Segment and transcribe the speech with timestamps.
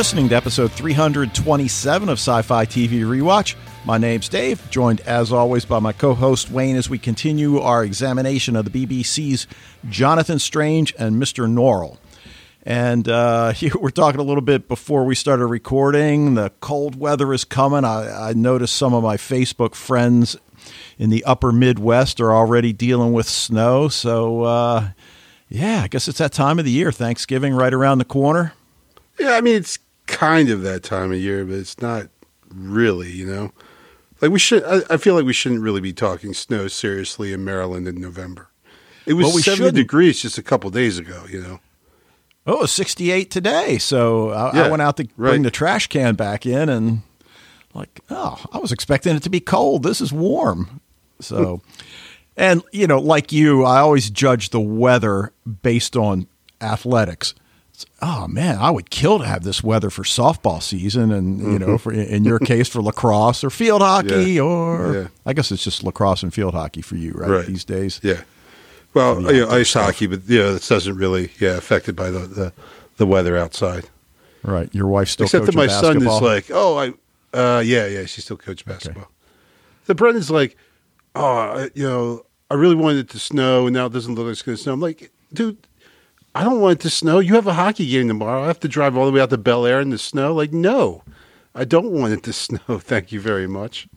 [0.00, 3.54] Listening to episode 327 of Sci Fi TV Rewatch.
[3.84, 7.84] My name's Dave, joined as always by my co host Wayne as we continue our
[7.84, 9.46] examination of the BBC's
[9.90, 11.46] Jonathan Strange and Mr.
[11.46, 11.98] Norrell.
[12.62, 16.32] And uh, we're talking a little bit before we started recording.
[16.32, 17.84] The cold weather is coming.
[17.84, 20.34] I, I noticed some of my Facebook friends
[20.98, 23.88] in the upper Midwest are already dealing with snow.
[23.88, 24.88] So, uh,
[25.50, 26.90] yeah, I guess it's that time of the year.
[26.90, 28.54] Thanksgiving right around the corner.
[29.18, 29.78] Yeah, I mean it's
[30.10, 32.08] kind of that time of year, but it's not
[32.54, 33.52] really, you know.
[34.20, 37.44] Like we should, I, I feel like we shouldn't really be talking snow seriously in
[37.44, 38.48] Maryland in November.
[39.06, 39.76] It was Well, we 70 shouldn't.
[39.76, 41.60] degrees just a couple days ago, you know.
[42.46, 43.78] Oh, it's 68 today.
[43.78, 45.30] So I, I went out to right.
[45.30, 47.02] bring the trash can back in and
[47.74, 49.82] like, oh, I was expecting it to be cold.
[49.82, 50.80] This is warm.
[51.20, 51.82] So, hmm.
[52.36, 56.26] and you know, like you, I always judge the weather based on
[56.60, 57.34] athletics.
[58.02, 61.78] Oh man, I would kill to have this weather for softball season, and you know,
[61.78, 64.30] for in your case for lacrosse or field hockey, Mm-hmm.
[64.36, 64.42] Yeah.
[64.42, 65.08] or Yeah.
[65.26, 67.30] I guess it's just lacrosse and field hockey for you, right?
[67.30, 67.46] Right.
[67.46, 68.22] These days, Yeah.
[68.94, 69.84] Well, you know, ice stuff.
[69.86, 72.52] hockey, but you know, this doesn't really, yeah, affected by the, the,
[72.96, 73.88] the weather outside.
[74.42, 74.68] right?
[74.74, 76.88] Your wife still Except that my son is like, oh, I,
[77.36, 79.08] uh, yeah, yeah, she still coaches basketball.
[79.86, 80.56] The Brendan's like,
[81.14, 84.32] oh, you know, I really wanted it to snow, and now it doesn't look like
[84.32, 84.72] it's going to snow.
[84.72, 85.56] I'm like, dude,
[86.34, 87.18] I don't want it to snow.
[87.18, 88.44] You have a hockey game tomorrow.
[88.44, 90.32] I have to drive all the way out to Bel Air in the snow.
[90.34, 91.02] Like, no,
[91.54, 92.78] I don't want it to snow.
[92.78, 93.88] Thank you very much.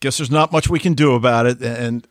[0.00, 1.60] guess there's not much we can do about it.
[1.62, 2.06] And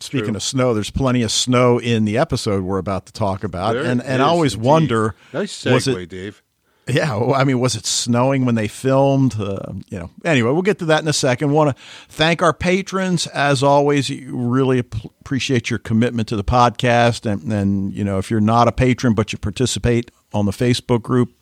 [0.00, 0.36] speaking True.
[0.36, 3.74] of snow, there's plenty of snow in the episode we're about to talk about.
[3.74, 4.66] There and and I always indeed.
[4.66, 6.08] wonder, Nice was segue, it?
[6.10, 6.42] Dave.
[6.88, 9.40] Yeah, well, I mean, was it snowing when they filmed?
[9.40, 10.10] Uh, you know.
[10.24, 11.50] Anyway, we'll get to that in a second.
[11.50, 14.08] Want to thank our patrons as always.
[14.08, 18.72] Really appreciate your commitment to the podcast, and and you know, if you're not a
[18.72, 21.32] patron but you participate on the Facebook group,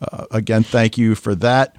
[0.00, 1.74] uh, again, thank you for that.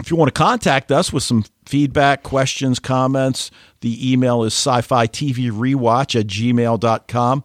[0.00, 4.82] If you want to contact us with some feedback, questions, comments, the email is sci
[4.82, 7.44] fi TV rewatch at gmail.com.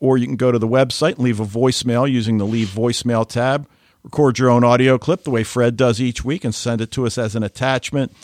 [0.00, 3.28] Or you can go to the website and leave a voicemail using the Leave Voicemail
[3.28, 3.68] tab.
[4.02, 7.06] Record your own audio clip the way Fred does each week and send it to
[7.06, 8.14] us as an attachment.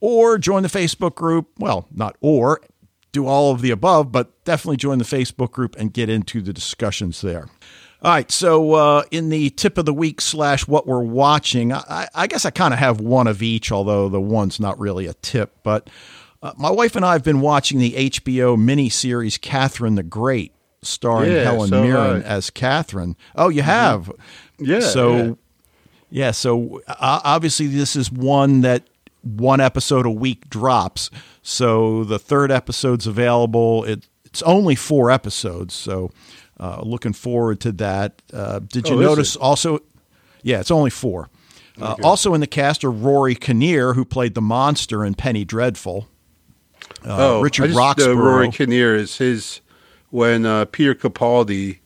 [0.00, 1.48] Or join the Facebook group.
[1.58, 2.60] Well, not or,
[3.12, 6.52] do all of the above, but definitely join the Facebook group and get into the
[6.52, 7.48] discussions there.
[8.02, 12.06] All right, so uh, in the tip of the week slash what we're watching, I,
[12.14, 15.14] I guess I kind of have one of each, although the one's not really a
[15.14, 15.54] tip.
[15.62, 15.88] But
[16.42, 20.52] uh, my wife and I have been watching the HBO miniseries Catherine the Great,
[20.84, 22.26] starring Yeah, Helen so Mirren I.
[22.26, 23.16] as Catherine.
[23.34, 24.10] Oh, you have?
[24.58, 25.32] Yeah, So, yeah.
[26.10, 28.84] yeah, so uh, obviously this is one that
[29.22, 31.10] one episode a week drops.
[31.42, 33.84] So the third episode's available.
[33.84, 36.10] It, it's only four episodes, so
[36.60, 38.20] uh, looking forward to that.
[38.32, 39.80] Uh, did you Oh, notice also?
[40.42, 41.30] Yeah, it's only four.
[41.80, 46.06] Uh, also in the cast are Rory Kinnear, who played the monster in Penny Dreadful.
[47.04, 48.16] Uh, oh, Richard I just Roxburgh.
[48.18, 49.60] Rory Kinnear is his
[50.14, 51.78] when uh, Peter Capaldi,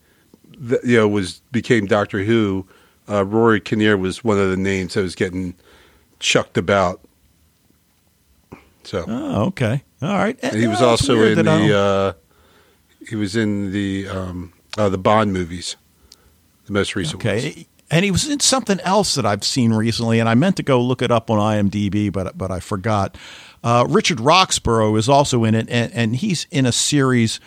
[0.69, 2.67] th- you know, was became Doctor Who.
[3.09, 5.55] Uh, Rory Kinnear was one of the names that was getting
[6.21, 7.01] chucked about.
[8.85, 10.39] So oh, okay, all right.
[10.43, 12.13] and he was Oh, also in that I don't- the uh,
[13.09, 15.77] he was in the um, uh, the Bond movies,
[16.67, 17.45] the most recent ones.
[17.47, 17.67] Okay.
[17.91, 20.79] And he was in something else that I've seen recently, and I meant to go
[20.83, 23.17] look it up on IMDb, but but I forgot.
[23.65, 27.41] Uh, Richard Roxburgh is also in it, and, and he's in a series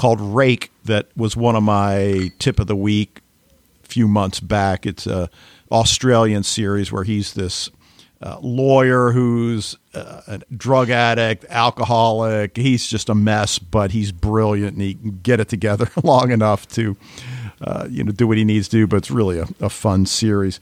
[0.00, 3.20] called Rake that was one of my tip of the week
[3.84, 4.86] a few months back.
[4.86, 5.28] It's a
[5.70, 7.68] Australian series where he's this
[8.22, 12.56] uh, lawyer who's uh, a drug addict, alcoholic.
[12.56, 16.66] He's just a mess, but he's brilliant and he can get it together long enough
[16.68, 16.96] to,
[17.60, 18.86] uh, you know, do what he needs to do.
[18.86, 20.60] But it's really a, a fun series.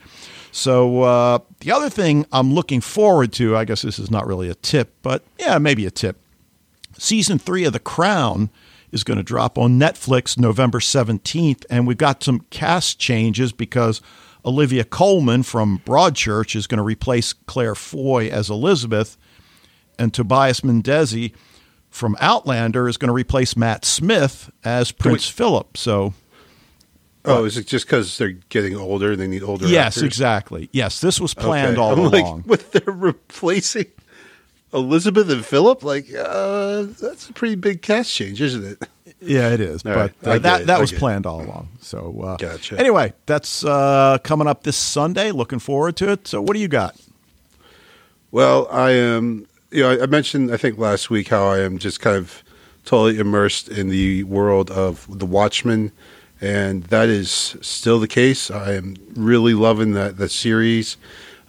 [0.51, 4.49] So uh, the other thing I'm looking forward to, I guess this is not really
[4.49, 6.17] a tip, but yeah, maybe a tip.
[6.97, 8.49] Season three of The Crown
[8.91, 14.01] is going to drop on Netflix November 17th, and we've got some cast changes because
[14.45, 19.17] Olivia Colman from Broadchurch is going to replace Claire Foy as Elizabeth,
[19.97, 21.31] and Tobias Menzies
[21.89, 25.75] from Outlander is going to replace Matt Smith as Prince Philip.
[25.75, 26.13] So
[27.25, 29.67] Oh, is it just because they're getting older they need older?
[29.67, 30.03] yes, actors?
[30.03, 30.69] exactly.
[30.71, 31.81] Yes, this was planned Okay.
[31.81, 32.11] all I'm along.
[32.37, 33.87] Like, what they're replacing
[34.73, 35.83] Elizabeth and Philip?
[35.83, 38.89] Like, uh, that's a pretty big cast change, isn't it?
[39.21, 39.85] Yeah, it is.
[39.85, 40.13] All but right.
[40.23, 40.67] Uh, that it.
[40.67, 41.67] that was planned all along.
[41.81, 42.79] So uh, Gotcha.
[42.79, 45.31] Anyway, that's uh, coming up this Sunday.
[45.31, 46.27] Looking forward to it.
[46.27, 46.95] So what do you got?
[48.31, 49.47] Well, I am.
[49.71, 52.43] You know, I- mentioned I think last week how I am just kind of
[52.85, 55.91] totally immersed in the world of The Watchmen
[56.41, 58.49] and that is still the case.
[58.49, 60.97] I am really loving that that series.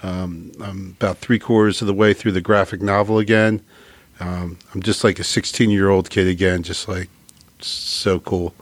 [0.02, 3.60] Um, I'm about three quarters of the way through the graphic novel again.
[4.18, 7.08] Um, I'm just like a 16 year old kid again, just like
[7.60, 8.54] so cool.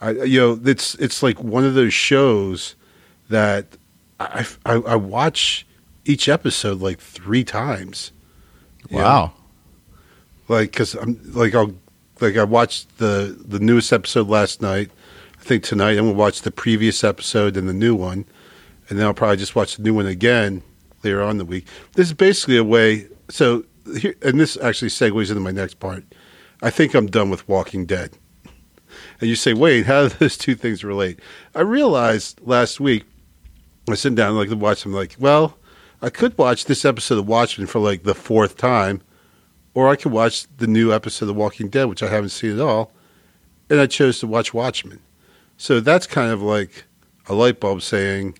[0.00, 2.74] I, you know, it's it's like one of those shows
[3.28, 3.66] that
[4.18, 5.66] I, I, I watch
[6.04, 8.12] each episode like three times.
[8.88, 9.02] you know?
[9.02, 9.32] Wow.
[10.48, 11.74] like because I'm like I'll
[12.20, 14.90] like I watched the the newest episode last night.
[15.38, 18.24] I think tonight I'm gonna watch the previous episode and the new one,
[18.90, 20.62] and then I'll probably just watch the new one again
[21.02, 21.66] later on in the week.
[21.94, 23.06] This is basically a way.
[23.30, 23.64] So
[23.98, 26.04] here, and this actually segues into my next part.
[26.60, 28.18] I think I'm done with Walking Dead.
[29.20, 31.20] And you say, wait, how do those two things relate?
[31.54, 33.04] I realized last week
[33.88, 34.92] I sit down like to watch them.
[34.92, 35.56] Like, well,
[36.02, 39.02] I could watch this episode of Watchmen for like the fourth time,
[39.74, 42.60] or I could watch the new episode of Walking Dead, which I haven't seen at
[42.60, 42.92] all,
[43.68, 45.00] and I chose to watch Watchmen.
[45.56, 46.84] So that's kind of like
[47.28, 48.38] a light bulb saying,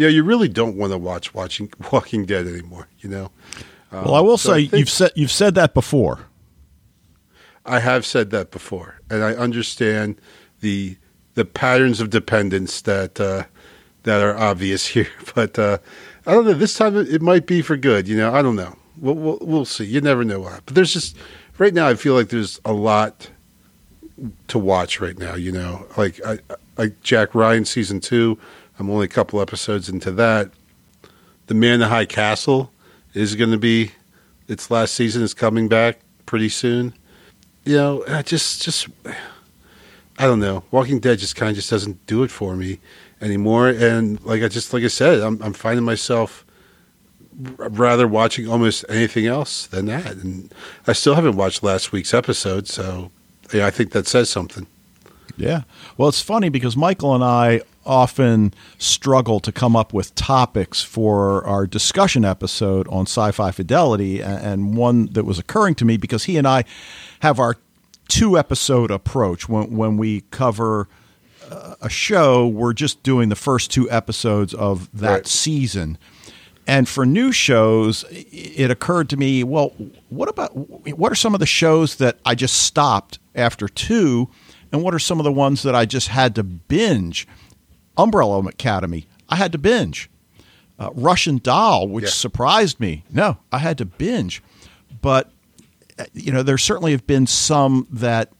[0.00, 2.88] yeah, you really don't want to watch watching Walking Dead anymore.
[3.00, 3.30] You know.
[3.92, 6.20] Um, Well, I will so say think- you've said you've said that before.
[7.66, 10.16] I have said that before, and I understand
[10.60, 10.96] the
[11.34, 13.44] the patterns of dependence that uh,
[14.04, 15.08] that are obvious here.
[15.34, 15.78] But uh,
[16.26, 16.54] I don't know.
[16.54, 18.08] This time it, it might be for good.
[18.08, 18.76] You know, I don't know.
[18.98, 19.84] We'll, we'll, we'll see.
[19.84, 20.62] You never know what.
[20.66, 21.16] But there's just
[21.58, 21.86] right now.
[21.88, 23.30] I feel like there's a lot
[24.48, 25.34] to watch right now.
[25.34, 26.38] You know, like I,
[26.76, 28.38] like Jack Ryan season two.
[28.80, 30.50] I'm only a couple episodes into that.
[31.46, 32.72] The Man in the High Castle
[33.14, 33.92] is going to be
[34.48, 36.94] its last season is coming back pretty soon
[37.64, 38.88] you know, I just just
[40.18, 40.64] I don't know.
[40.70, 42.80] Walking Dead just kind of just doesn't do it for me
[43.20, 43.68] anymore.
[43.68, 46.44] And like I just like I said, I'm I'm finding myself
[47.38, 50.16] rather watching almost anything else than that.
[50.16, 50.52] And
[50.86, 53.10] I still haven't watched last week's episode, so
[53.52, 54.66] yeah, I think that says something.
[55.36, 55.62] Yeah.
[55.96, 61.44] Well, it's funny because Michael and I often struggle to come up with topics for
[61.44, 64.22] our discussion episode on sci fi fidelity.
[64.22, 66.64] And one that was occurring to me because he and I
[67.20, 67.56] have our
[68.08, 69.48] two episode approach.
[69.48, 70.88] When, when we cover
[71.50, 75.26] uh, a show, we're just doing the first two episodes of that Right.
[75.26, 75.98] season.
[76.66, 79.72] And for new shows, it occurred to me, well,
[80.10, 84.28] what about what are some of the shows that I just stopped after two,
[84.70, 87.26] and what are some of the ones that I just had to binge?
[88.02, 90.10] Umbrella Academy, I had to binge.
[90.78, 92.10] Uh, Russian Doll, which Yeah.
[92.10, 94.42] surprised me, no, I had to binge.
[95.02, 95.30] But
[95.98, 98.32] uh, you know, there certainly have been some that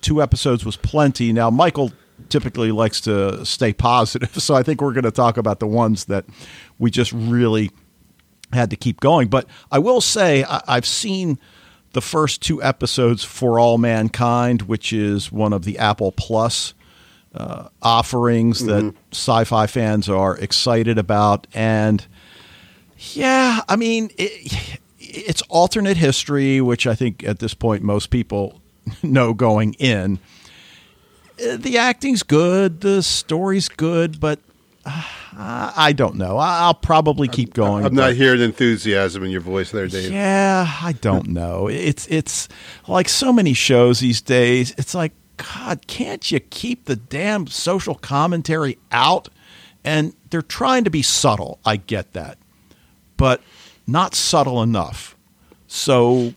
[0.00, 1.32] two episodes was plenty.
[1.32, 1.92] Now, Michael
[2.28, 6.04] typically likes to stay positive, so I think we're going to talk about the ones
[6.06, 6.24] that
[6.78, 7.70] we just really
[8.52, 9.28] had to keep going.
[9.28, 11.38] But I will say I, I've seen
[11.92, 16.72] the first two episodes for All Mankind, which is one of the Apple Plus
[17.34, 22.06] uh, offerings that sci-fi fans are excited about, and
[23.12, 28.60] yeah, I mean it, it's alternate history, which I think at this point most people
[29.02, 30.18] know going in.
[31.42, 34.40] Uh, The acting's good, the story's good, but
[34.84, 35.02] uh,
[35.36, 36.36] I don't know.
[36.38, 37.84] I'll probably keep going.
[37.84, 40.10] I'm not hearing enthusiasm in your voice there, Dave.
[40.10, 41.68] yeah, I don't know.
[41.68, 42.48] It's it's
[42.88, 44.74] like so many shows these days.
[44.78, 49.28] It's like God, can't you keep the damn social commentary out?
[49.84, 51.58] And they're trying to be subtle.
[51.64, 52.38] I get that,
[53.16, 53.40] but
[53.86, 55.16] not subtle enough.
[55.66, 56.34] So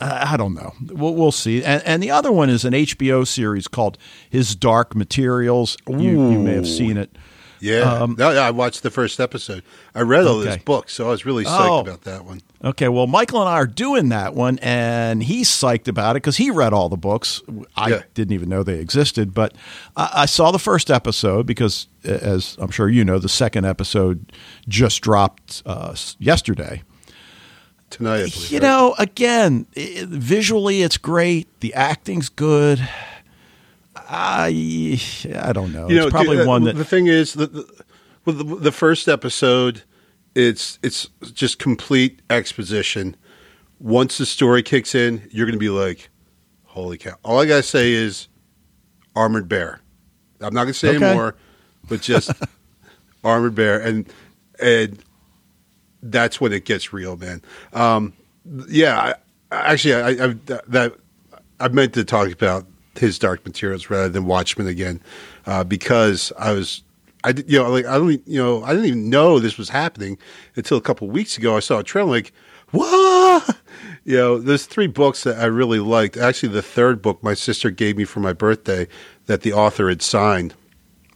[0.00, 0.74] I I don't know.
[0.88, 1.64] We'll, we'll see.
[1.64, 3.96] And, and the other one is an HBO series called
[4.28, 5.76] His Dark Materials.
[5.88, 7.16] You, you may have seen it.
[7.60, 9.62] Yeah, no, yeah, I watched the first episode.
[9.94, 10.50] I read all Um, Okay.
[10.50, 11.80] those books, so I was really psyched Oh.
[11.80, 12.40] about that one.
[12.64, 16.36] Okay, well, Michael and I are doing that one, and he's psyched about it because
[16.36, 17.42] he read all the books.
[17.76, 18.02] I Yeah.
[18.14, 19.54] didn't even know they existed, but
[19.96, 24.32] I, I saw the first episode because, as I'm sure you know, the second episode
[24.68, 26.82] just dropped uh, yesterday.
[27.88, 28.66] Tonight, I believe, You right?
[28.66, 32.86] know, again, i visually it's great, the acting's good.
[34.08, 35.00] I
[35.40, 35.88] I don't know.
[35.88, 37.84] you know, it's probably dude, uh, one that the thing is the, the,
[38.24, 39.82] well, the the first episode,
[40.34, 43.16] it's it's just complete exposition.
[43.78, 46.08] Once the story kicks in, you're going to be like,
[46.64, 48.28] "Holy cow!" All I gotta say is,
[49.14, 49.80] "Armored Bear."
[50.40, 51.14] I'm not going to say Okay.
[51.14, 51.34] more,
[51.88, 52.30] but just
[53.24, 54.10] Armored Bear, and
[54.60, 54.98] and
[56.02, 57.42] that's when it gets real, man.
[57.72, 58.12] Um,
[58.68, 59.14] yeah,
[59.50, 60.36] I, actually, I, I
[60.68, 60.94] that
[61.58, 62.66] I meant to talk about
[62.98, 65.00] his Dark Materials rather than Watchmen again,
[65.46, 66.82] uh, because I was.
[67.24, 69.68] I did, you know, like I don't, you know, I didn't even know this was
[69.70, 70.16] happening
[70.54, 71.56] until a couple weeks ago.
[71.56, 72.32] I saw a trailer, like,
[72.70, 73.56] what?
[74.04, 76.16] you know, there's three books that I really liked.
[76.16, 78.86] Actually, the third book my sister gave me for my birthday
[79.26, 80.54] that the author had signed.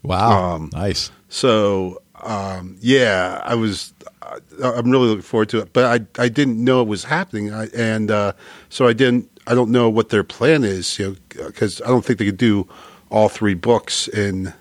[0.03, 1.13] Wow, Um, nice.
[1.29, 3.93] So um, yeah, I was.
[4.23, 5.85] I- I'm really looking forward to it, but
[6.19, 8.33] I I didn't know it was happening, I, and uh,
[8.69, 9.29] so I didn't.
[9.51, 12.37] I don't know what their plan is, you know, because I don't think they could
[12.37, 12.69] do
[13.11, 14.55] all three books in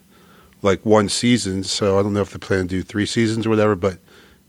[0.64, 1.64] like one season.
[1.64, 3.76] So I don't know if they plan to do three seasons or whatever.
[3.76, 4.00] But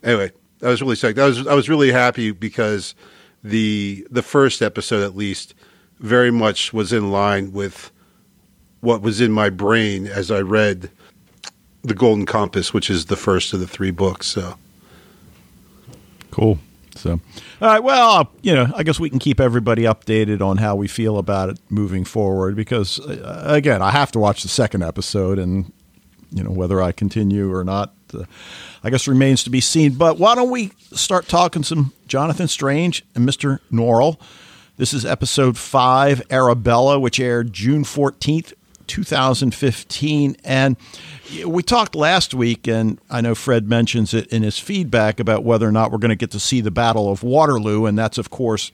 [0.02, 0.32] anyway,
[0.62, 1.18] I was really psyched.
[1.18, 2.94] I was I was really happy because
[3.44, 5.54] the the first episode at least
[5.98, 7.92] very much was in line with
[8.80, 10.90] what was in my brain as I read
[11.82, 14.26] the Golden Compass, which is the first of the three books.
[14.26, 14.56] So
[16.30, 16.58] Cool.
[16.96, 17.20] So,
[17.60, 17.82] all right.
[17.82, 21.48] Well, you know, I guess we can keep everybody updated on how we feel about
[21.50, 25.72] it moving forward because, uh, again, I have to watch the second episode and,
[26.32, 28.24] you know, whether I continue or not, uh,
[28.82, 29.92] I guess remains to be seen.
[29.92, 33.60] But why don't we start talking some Jonathan Strange and Mr.
[33.72, 34.20] Norrell?
[34.76, 38.54] This is episode five, Arabella, which aired June 14th,
[38.90, 40.36] 2015.
[40.44, 40.76] And
[41.46, 45.66] we talked last week, and I know Fred mentions it in his feedback about whether
[45.66, 47.86] or not we're going to get to see the Battle of Waterloo.
[47.86, 48.72] And that's, of course,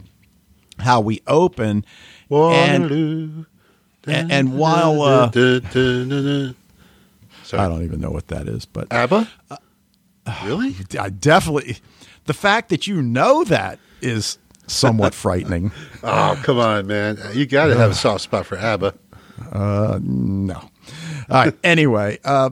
[0.79, 1.85] how we open.
[2.29, 3.45] Waterloo.
[4.07, 5.31] and, and while uh.
[7.53, 9.29] I don't even know what that is, but ABBA.
[9.51, 9.57] Uh,
[10.45, 10.75] really?
[10.99, 11.77] I definitely
[12.25, 15.73] the fact that you know that is somewhat frightening.
[16.03, 17.19] Oh, come on, man!
[17.33, 18.95] You got to have a soft spot for ABBA.
[20.03, 20.55] No.
[20.55, 20.71] All
[21.45, 21.55] right.
[21.65, 22.51] Anyway, uh,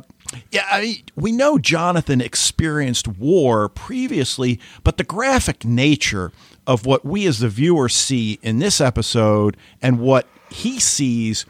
[0.50, 6.32] yeah, I mean, we know Jonathan experienced war previously, but the graphic nature
[6.66, 11.46] of what we as the viewer see in this episode and what he sees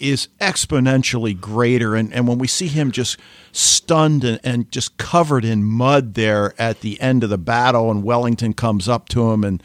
[0.00, 1.94] is exponentially greater.
[1.94, 3.18] And, and when we see him just
[3.52, 8.02] stunned and, and just covered in mud there at the end of the battle, and
[8.02, 9.62] Wellington comes up to him and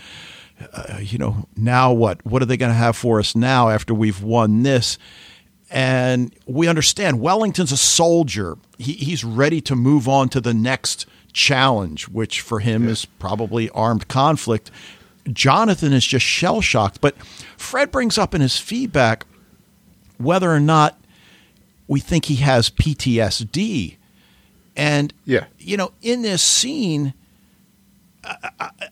[0.74, 2.26] uh, you know, now what?
[2.26, 4.98] What are they going to have for us now after we've won this?
[5.72, 8.58] And we understand Wellington's a soldier.
[8.78, 13.70] He, he's ready to move on to the next challenge, which for him is probably
[13.70, 14.72] armed conflict.
[15.32, 17.02] Jonathan is just shell shocked.
[17.02, 17.16] But
[17.56, 19.26] Fred brings up in his feedback
[20.18, 21.00] whether or not
[21.88, 23.98] we think he has PTSD.
[24.76, 25.46] And, Yeah.
[25.60, 27.14] you know, in this scene,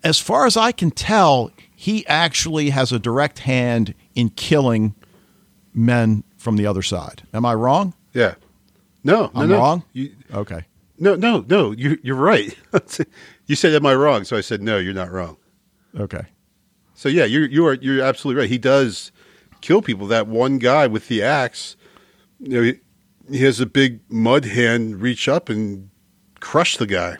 [0.04, 4.96] as far as I can tell, he actually has a direct hand in killing
[5.74, 7.24] men from the other side.
[7.34, 7.94] Am I wrong?
[8.14, 8.36] Yeah.
[9.04, 9.58] No, no, I'm no.
[9.58, 9.84] wrong?
[9.94, 10.62] You, Okay.
[11.00, 11.72] no, no, no.
[11.72, 12.56] You, you're right.
[13.46, 15.38] you said, "Am I wrong?" So I said, "No, you're not wrong."
[15.98, 16.26] Okay.
[16.96, 18.50] So yeah, you're you are you're absolutely right.
[18.50, 19.12] He does
[19.62, 20.08] kill people.
[20.08, 21.78] That one guy with the axe,
[22.40, 22.80] you know, he,
[23.38, 25.90] he has a big mud hand reach up and
[26.40, 27.18] crush the guy.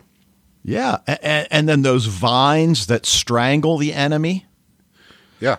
[0.68, 0.98] Yeah.
[1.06, 4.44] And, and then those vines that strangle the enemy.
[5.40, 5.56] Yeah.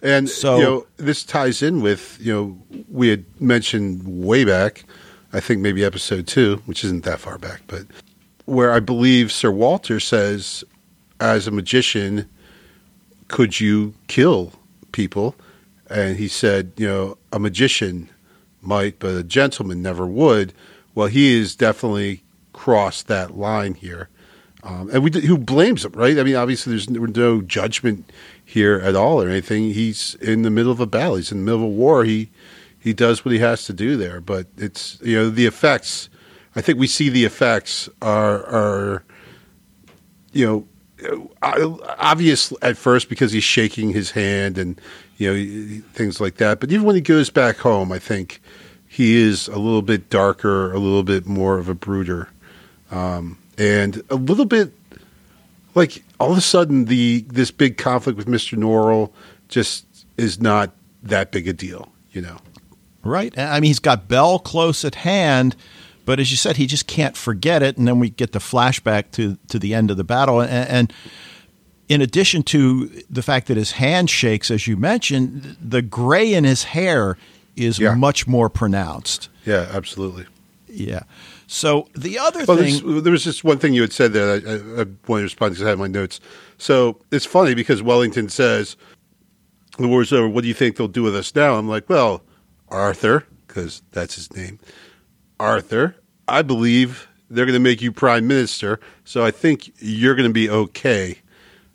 [0.00, 4.84] And So- you know, this ties in with, you know, we had mentioned way back,
[5.32, 7.82] I think maybe episode two, which isn't that far back, but
[8.44, 10.62] where I believe Sir Walter says,
[11.18, 12.28] as a magician,
[13.28, 14.52] could you kill
[14.92, 15.34] people?
[15.90, 18.08] And he said, you know, a magician
[18.62, 20.52] might, but a gentleman never would.
[20.94, 24.08] Well, he has definitely crossed that line here.
[24.64, 26.18] Um, and we who blames him, right?
[26.18, 28.10] I mean, obviously, there's no, judgment
[28.42, 29.64] here at all or anything.
[29.70, 31.16] He's in the middle of a battle.
[31.16, 32.04] He's in the middle of a war.
[32.04, 32.30] He
[32.78, 34.22] he does what he has to do there.
[34.22, 36.08] But it's you know the effects.
[36.56, 39.04] I think we see the effects are are
[40.32, 40.66] you know
[41.42, 44.80] obvious at first because he's shaking his hand and
[45.18, 46.60] you know things like that.
[46.60, 48.40] But even when he goes back home, I think
[48.88, 52.28] he is a little bit darker, a little bit more of a brooder,
[52.90, 54.72] um, and a little bit
[55.74, 59.10] like all of a sudden the this big conflict with Mister Norrell
[59.48, 60.70] just is not
[61.02, 62.38] that big a deal, you know.
[63.02, 63.36] Right.
[63.38, 65.54] I mean, he's got Bell close at hand,
[66.06, 67.76] but as you said, he just can't forget it.
[67.76, 70.92] And then we get the flashback to to the end of the battle, and, and
[71.88, 76.44] in addition to the fact that his hand shakes, as you mentioned, the gray in
[76.44, 77.18] his hair
[77.56, 77.94] is Yeah.
[77.94, 79.28] much more pronounced.
[79.44, 80.24] Yeah, absolutely.
[80.74, 81.02] Yeah.
[81.46, 84.40] So the other Well, thing, there was just one thing you had said there.
[84.40, 86.20] that I, I, I wanted to respond because I had my notes.
[86.58, 88.76] So it's funny because Wellington says,
[89.78, 90.28] "The war's over.
[90.28, 92.22] What do you think they'll do with us now?" I'm like, "Well,
[92.68, 94.58] Arthur, because that's his name.
[95.38, 95.96] Arthur,
[96.28, 98.80] I believe they're going to make you prime minister.
[99.04, 101.18] So I think you're going to be okay.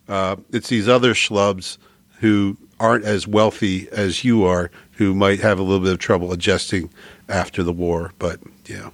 [0.07, 1.77] Uh, it's these other schlubs
[2.19, 6.31] who aren't as wealthy as you are who might have a little bit of trouble
[6.31, 6.89] adjusting
[7.27, 8.11] after the war.
[8.19, 8.89] But yeah."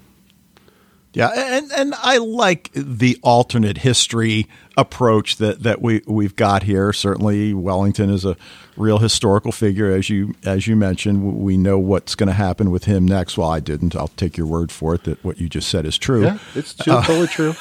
[1.16, 6.92] Yeah, and and I like the alternate history approach that, that we we've got here.
[6.92, 8.36] Certainly, Wellington is a
[8.76, 11.42] real historical figure, as you as you mentioned.
[11.42, 13.38] We know what's going to happen with him next.
[13.38, 13.96] Well, I didn't.
[13.96, 16.24] I'll take your word for it that what you just said is true.
[16.26, 17.56] Yeah, it's true, totally true.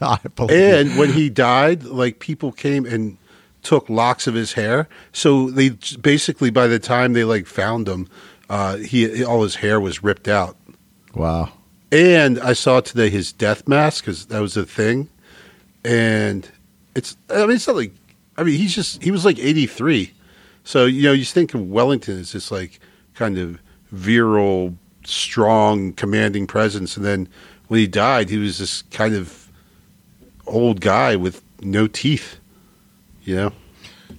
[0.50, 3.16] and when he died, like people came and
[3.62, 4.90] took locks of his hair.
[5.10, 5.70] So they
[6.02, 8.08] basically, by the time they like found him,
[8.50, 10.58] uh, he all his hair was ripped out.
[11.14, 11.52] Wow.
[11.92, 15.08] And I saw today his death mask because that was a thing.
[15.84, 16.48] And
[16.94, 17.92] it's, I mean, it's not like,
[18.36, 20.12] I mean, he's just, he was like 83.
[20.64, 22.78] So, you know, you think of Wellington as this like
[23.14, 23.58] kind of
[23.90, 26.96] virile, strong, commanding presence.
[26.96, 27.28] And then
[27.68, 29.48] when he died, he was this kind of
[30.46, 32.38] old guy with no teeth,
[33.24, 33.52] you know?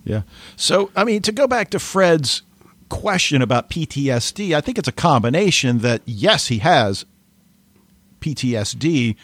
[0.03, 0.23] Yeah.
[0.55, 2.41] So, I mean, to go back to Fred's
[2.91, 7.05] question about PTSD, I think it's a combination that, yes, he has
[8.19, 9.15] PTSD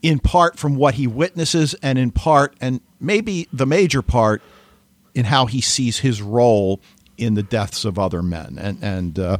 [0.00, 4.40] in part from what he witnesses and in part and maybe the major part
[5.14, 6.80] in how he sees his role
[7.18, 9.38] in the deaths of other men and and uh,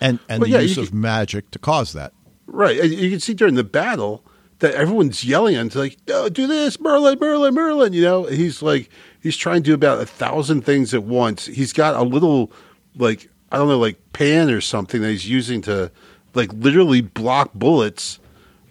[0.00, 2.12] and and well, the yeah, use of can, magic to cause that.
[2.46, 4.24] Right, you can see during the battle
[4.60, 8.88] that everyone's yelling and like, oh, "Do this, Merlin, Merlin, Merlin!" You know, he's like
[9.24, 11.46] he's trying to do about a thousand things at once.
[11.46, 12.52] He's got a little
[12.94, 15.90] like I don't know, like pan or something that he's using to
[16.34, 18.20] like literally block bullets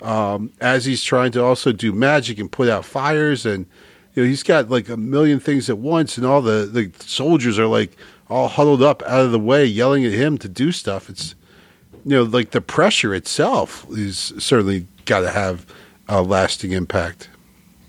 [0.02, 3.66] um, as he's trying to also do magic and put out fires and
[4.14, 7.58] you know he's got like a million things at once and all the the soldiers
[7.58, 7.96] are like
[8.30, 11.36] all huddled up out of the way yelling at him to do stuff it's
[12.04, 15.66] you know like the pressure itself is certainly got to have
[16.10, 17.30] a lasting impact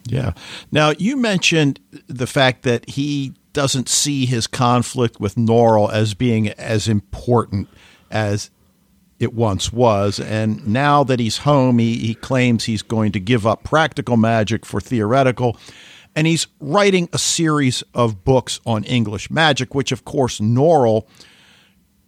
[0.06, 0.32] yeah
[0.70, 6.48] now you mentioned the fact that he doesn't see his conflict with Norrell as being
[6.50, 7.68] as important
[8.10, 8.50] as
[9.18, 10.20] it once was.
[10.20, 14.66] And now that he's home, he, he claims he's going to give up practical magic
[14.66, 15.56] for theoretical.
[16.14, 21.06] And he's writing a series of books on English magic, which, of course, Norrell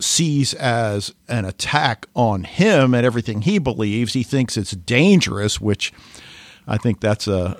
[0.00, 4.12] sees as an attack on him and everything he believes.
[4.12, 5.92] He thinks it's dangerous, which
[6.66, 7.56] I think that's a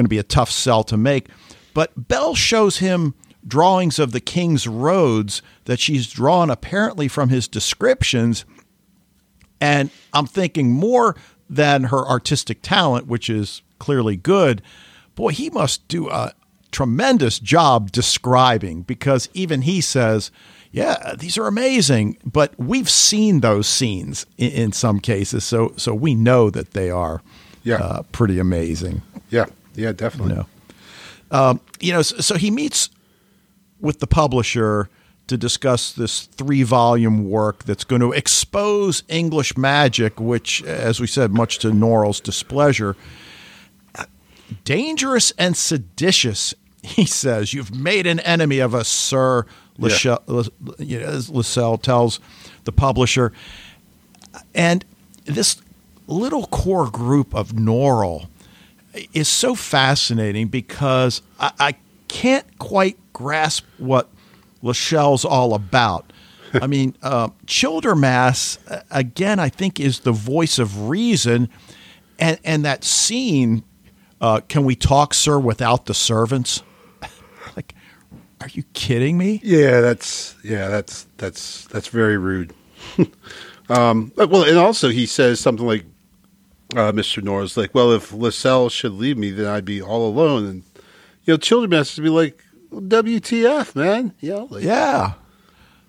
[0.00, 1.28] going to be a tough sell to make.
[1.74, 3.14] But Bell shows him
[3.46, 8.44] drawings of the king's roads that she's drawn apparently from his descriptions
[9.60, 11.16] and I'm thinking more
[11.48, 14.62] than her artistic talent, which is clearly good.
[15.14, 16.32] Boy, he must do a
[16.72, 20.30] tremendous job describing because even he says,
[20.72, 25.92] yeah, these are amazing, but we've seen those scenes in, in some cases, so so
[25.94, 27.22] we know that they are
[27.64, 27.76] yeah.
[27.76, 29.02] Uh, pretty amazing.
[29.30, 30.34] Yeah, yeah, definitely.
[30.34, 30.46] You
[31.30, 32.90] know, um, you know so, so he meets
[33.80, 34.88] with the publisher
[35.30, 41.06] to discuss this three volume work that's going to expose English magic, which, as we
[41.06, 42.96] said, much to Norrell's displeasure,
[44.64, 46.54] dangerous and seditious.
[46.82, 49.44] He says, You've made an enemy of us, sir,
[49.78, 51.20] Lascelles, yeah.
[51.28, 52.20] Lascelles tells
[52.64, 53.32] the publisher.
[54.54, 54.84] And
[55.26, 55.60] this
[56.06, 58.28] little core group of Norrell
[59.12, 61.74] is so fascinating because I, I
[62.08, 64.08] can't quite grasp what
[64.62, 66.12] Lascelles all about.
[66.54, 68.58] I mean, uh, Childermass
[68.90, 69.38] again.
[69.38, 71.48] I think is the voice of reason,
[72.18, 73.64] and and that scene.
[74.20, 76.62] Uh, can we talk, sir, without the servants?
[77.56, 77.74] like,
[78.42, 79.40] are you kidding me?
[79.42, 82.52] Yeah, that's yeah, that's that's that's very rude.
[83.70, 85.84] um, well, and also he says something like,
[86.76, 87.22] uh, "Mr.
[87.22, 90.62] Norrell's like, well, if Lascelles should leave me, then I'd be all alone." And
[91.24, 94.14] you know, Childermass would be like, WTF, man?
[94.20, 95.14] You know, like, yeah.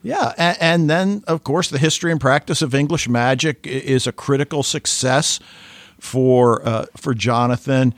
[0.04, 4.12] Yeah, and, and, then of course the history and practice of English magic is a
[4.12, 5.40] critical success
[6.00, 7.94] for uh, for Jonathan.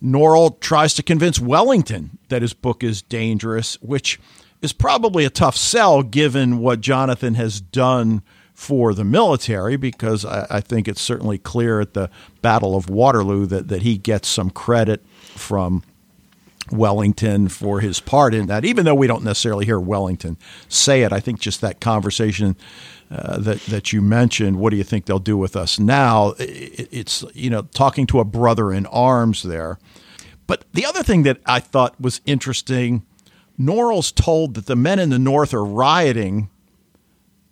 [0.00, 4.20] Norrell tries to convince Wellington that his book is dangerous, which
[4.60, 8.22] is probably a tough sell given what Jonathan has done
[8.54, 12.10] for the military, because I, I think it's certainly clear at the
[12.42, 15.82] Battle of Waterloo that, that he gets some credit from
[16.70, 18.64] Wellington for his part in that.
[18.64, 20.36] Even though we don't necessarily hear Wellington
[20.68, 22.56] say it, I think just that conversation
[23.10, 24.58] uh, that that you mentioned.
[24.58, 26.34] What do you think they'll do with us now?
[26.38, 29.78] It, it's you know talking to a brother in arms there.
[30.46, 33.04] But the other thing that I thought was interesting,
[33.58, 36.48] Norrell's told that the men in the North are rioting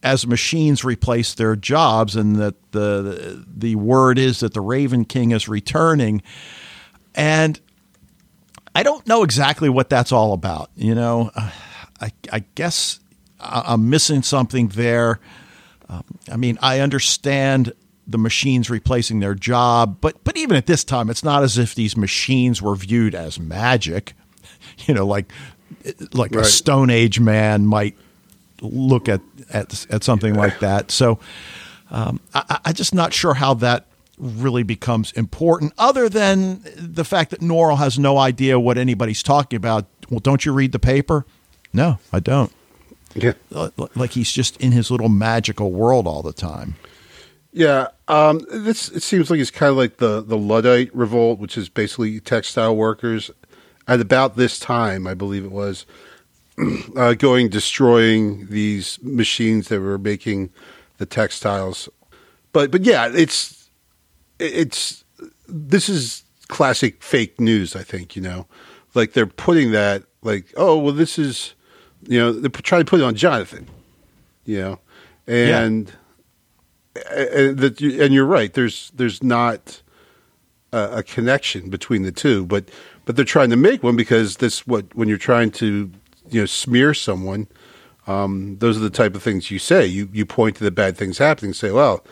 [0.03, 5.31] as machines replace their jobs, and that the the word is that the Raven King
[5.33, 6.23] is returning.
[7.15, 7.61] And
[8.75, 10.71] I don't know exactly what that's all about.
[10.77, 11.31] You know,
[12.01, 13.01] I, I guess
[13.41, 15.21] I'm missing something there.
[15.89, 17.73] Um, I mean, I understand
[18.07, 19.99] the machines replacing their job.
[20.01, 23.39] But but even at this time, it's not as if these machines were viewed as
[23.39, 24.15] magic.
[24.87, 25.31] You know, like
[26.15, 26.45] like Right.
[26.45, 27.97] a Stone Age man might
[28.61, 29.21] look at
[29.53, 30.91] at, at something like that.
[30.91, 31.19] So
[31.91, 33.87] um, I, I'm just not sure how that
[34.19, 39.57] really becomes important, other than the fact that Norrell has no idea what anybody's talking
[39.57, 39.87] about.
[40.11, 41.25] Well, don't you read the paper?
[41.73, 42.53] No, I don't.
[43.15, 43.33] Yeah.
[43.95, 46.77] Like he's just in his little magical world all the time.
[47.53, 51.59] Yeah, um, this it seems like it's kind of like the the Luddite revolt, which
[51.59, 53.31] is basically textile workers.
[53.89, 55.85] At about this time, I believe it was,
[56.97, 60.51] uh, going destroying these machines that were making
[60.99, 61.89] the textiles.
[62.53, 63.71] But but yeah, it's
[64.39, 65.05] it's
[65.49, 67.77] this is classic fake news.
[67.77, 68.47] I think you know,
[68.95, 71.55] like they're putting that like oh well this is
[72.07, 73.69] you know they're trying to put it on Jonathan,
[74.45, 74.81] you know,
[75.27, 75.93] and
[77.11, 78.53] and that you, and you're right.
[78.53, 79.83] There's there's not
[80.73, 82.69] a, a connection between the two, but
[83.05, 85.91] but they're trying to make one because this what when you're trying to
[86.31, 87.49] you know smear someone,
[88.07, 89.87] um, those are the type of things you say.
[89.87, 92.05] You you point to the bad things happening, say, well,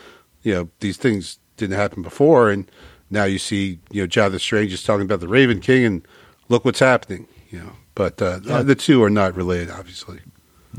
[0.43, 2.69] you know these things didn't happen before, and
[3.09, 6.07] now you see you know Jonathan Strange is talking about the Raven King, and
[6.49, 7.27] look what's happening.
[7.49, 8.61] You know, but uh, Yeah.
[8.61, 10.19] the two are not related, obviously.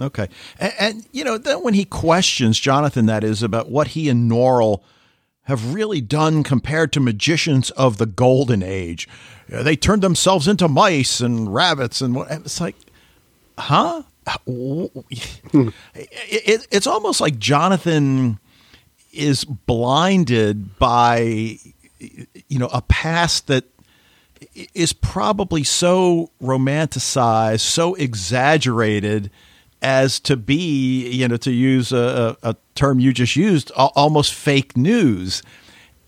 [0.00, 0.28] Okay.
[0.60, 4.30] And, and, you know, then when he questions Jonathan, that is, about what he and
[4.30, 4.80] Norrell
[5.42, 9.08] have really done compared to magicians of the golden age,
[9.48, 12.00] they turned themselves into mice and rabbits.
[12.00, 12.76] And what, it's like,
[13.58, 14.02] huh?
[15.14, 18.38] it, it, it's almost like Jonathan
[19.12, 21.56] is blinded by,
[21.98, 23.64] you know, a past that
[24.74, 29.30] is probably so romanticized, so exaggerated
[29.82, 33.92] as to be, you know, to use a, a a term you just used, al-
[33.96, 35.42] almost fake news.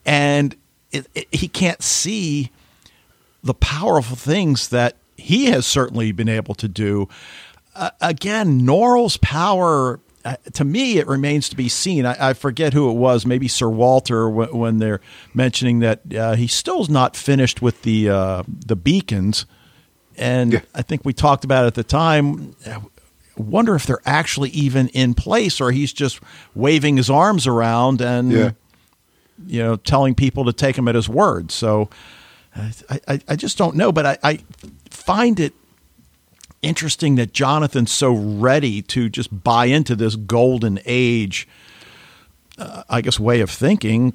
[0.04, 0.54] And
[0.90, 2.50] it, it, he can't see
[3.42, 7.08] the powerful things that he has certainly been able to do.
[7.74, 12.04] Uh, again, Norrell's power, uh, to me, it remains to be seen.
[12.04, 15.00] I, I forget who it was, maybe Sir Walter, when, when they're
[15.32, 19.46] mentioning that uh, he still's not finished with the uh, the beacons.
[20.18, 20.60] And Yeah.
[20.74, 22.54] I think we talked about it at the time.
[22.66, 22.78] I
[23.38, 26.20] wonder if they're actually even in place, or he's just
[26.54, 28.50] waving his arms around and Yeah.
[29.46, 31.50] you know, telling people to take him at his word.
[31.50, 31.88] So
[32.54, 34.38] I, I, I just don't know, but I, I
[34.92, 35.54] find it
[36.60, 41.48] interesting that Jonathan's so ready to just buy into this golden age,
[42.58, 44.14] uh, I guess, way of thinking.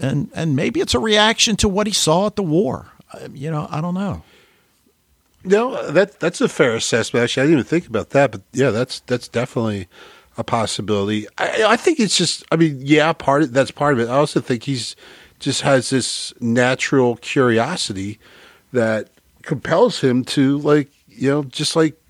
[0.00, 2.92] And, and maybe it's a reaction to what he saw at the war.
[3.12, 4.22] Uh, You know, I don't know.
[5.46, 7.24] No, that that's a fair assessment.
[7.24, 9.88] Actually, I didn't even think about that, but yeah, that's that's definitely
[10.38, 11.26] a possibility.
[11.36, 12.44] I, I think it's just.
[12.50, 14.08] I mean, yeah, part of, that's part of it.
[14.08, 14.96] I also think he's
[15.40, 18.18] just has this natural curiosity
[18.72, 19.10] that
[19.44, 22.00] compels him to like you know just like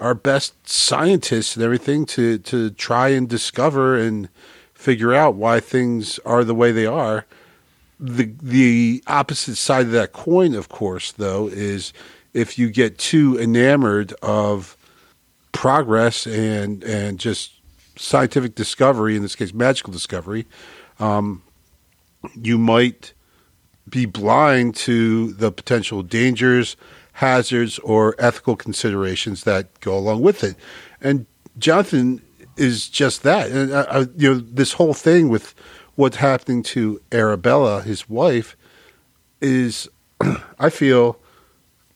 [0.00, 4.28] our best scientists and everything to to try and discover and
[4.80, 7.26] figure out why things are the way they are.
[7.98, 11.92] The the opposite side of that coin, of course, though, is
[12.32, 14.76] if you get too enamored of
[15.52, 17.52] progress and and just
[17.96, 20.46] scientific discovery, in this case, magical discovery,
[20.98, 21.42] um,
[22.34, 23.12] you might
[23.90, 26.76] be blind to the potential dangers,
[27.14, 30.56] hazards, or ethical considerations that go along with it.
[31.00, 31.26] And
[31.58, 32.22] Jonathan
[32.56, 33.50] is just that.
[33.50, 35.54] And uh, uh, you know, this whole thing with
[35.96, 38.56] what's happening to Arabella, his wife,
[39.40, 39.88] is
[40.58, 41.18] I feel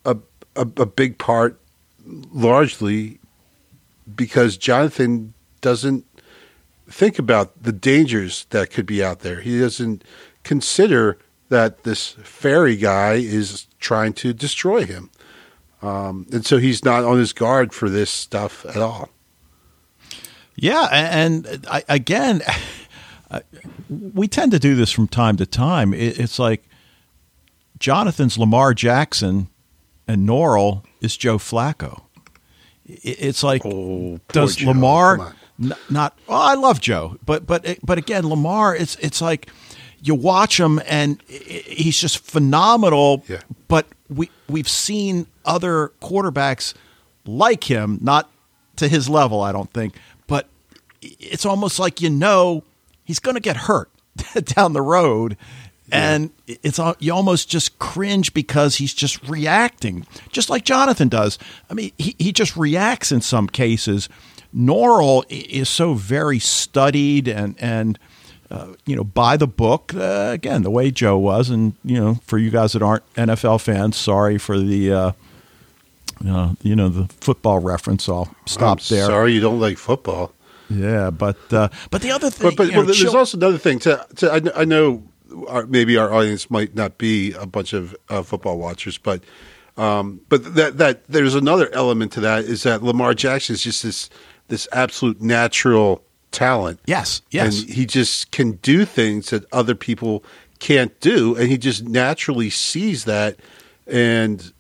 [0.05, 0.17] a,
[0.57, 1.61] a a big part,
[2.07, 3.19] largely
[4.15, 6.05] because Jonathan doesn't
[6.89, 9.41] think about the dangers that could be out there.
[9.41, 10.05] He doesn't
[10.43, 11.19] consider
[11.55, 15.11] that this fairy guy is trying to destroy him.
[15.83, 19.11] Um, and so he's not on his guard for this stuff at all.
[20.57, 22.43] Yeah, and, I, again,
[23.89, 25.93] we tend to do this from time to time.
[25.95, 26.65] It's like
[27.79, 29.49] Jonathan's Lamar Jackson
[30.07, 32.03] and Norrell is Joe Flacco.
[32.87, 34.69] It's like Oh, does Joe.
[34.69, 35.73] Lamar Come on.
[35.73, 36.19] n- not?
[36.29, 39.49] Well, I love Joe, but but but again, Lamar, it's it's like
[40.05, 43.25] you watch him and he's just phenomenal.
[43.27, 43.41] Yeah.
[43.69, 46.75] But we we've seen other quarterbacks
[47.25, 48.31] like him, not
[48.77, 49.95] to his level, I don't think,
[50.27, 50.49] but
[51.01, 52.65] it's almost like you know
[53.03, 53.91] he's going to get hurt
[54.45, 55.37] down the road.
[55.93, 61.39] And it's you almost just cringe because he's just reacting, just like Jonathan does.
[61.71, 64.09] I mean, he, he just reacts in some cases.
[64.53, 67.99] Norrell is so very studied and and
[68.51, 72.15] uh, you know, by the book uh, again, the way Joe was, and you know,
[72.25, 74.93] for you guys that aren't NFL fans, sorry for the.
[74.93, 75.13] Uh,
[76.27, 78.09] uh, you know the football reference.
[78.09, 79.07] I'll stop I'm there.
[79.07, 80.33] Sorry, you don't like football.
[80.71, 83.81] Yeah, but uh, but the other thing, But, but know, there's chil- also another thing.
[83.81, 85.03] To, to I, I know
[85.49, 89.23] our, maybe our audience might not be a bunch of football watchers, but
[89.77, 93.83] um, but that that there's another element to that is that Lamar Jackson is just
[93.83, 94.09] this
[94.49, 96.03] this absolute natural
[96.35, 96.81] talent.
[96.87, 100.25] yes, yes, And he just can do things that other people
[100.59, 103.37] can't do, and he just naturally sees that,
[103.87, 104.53] and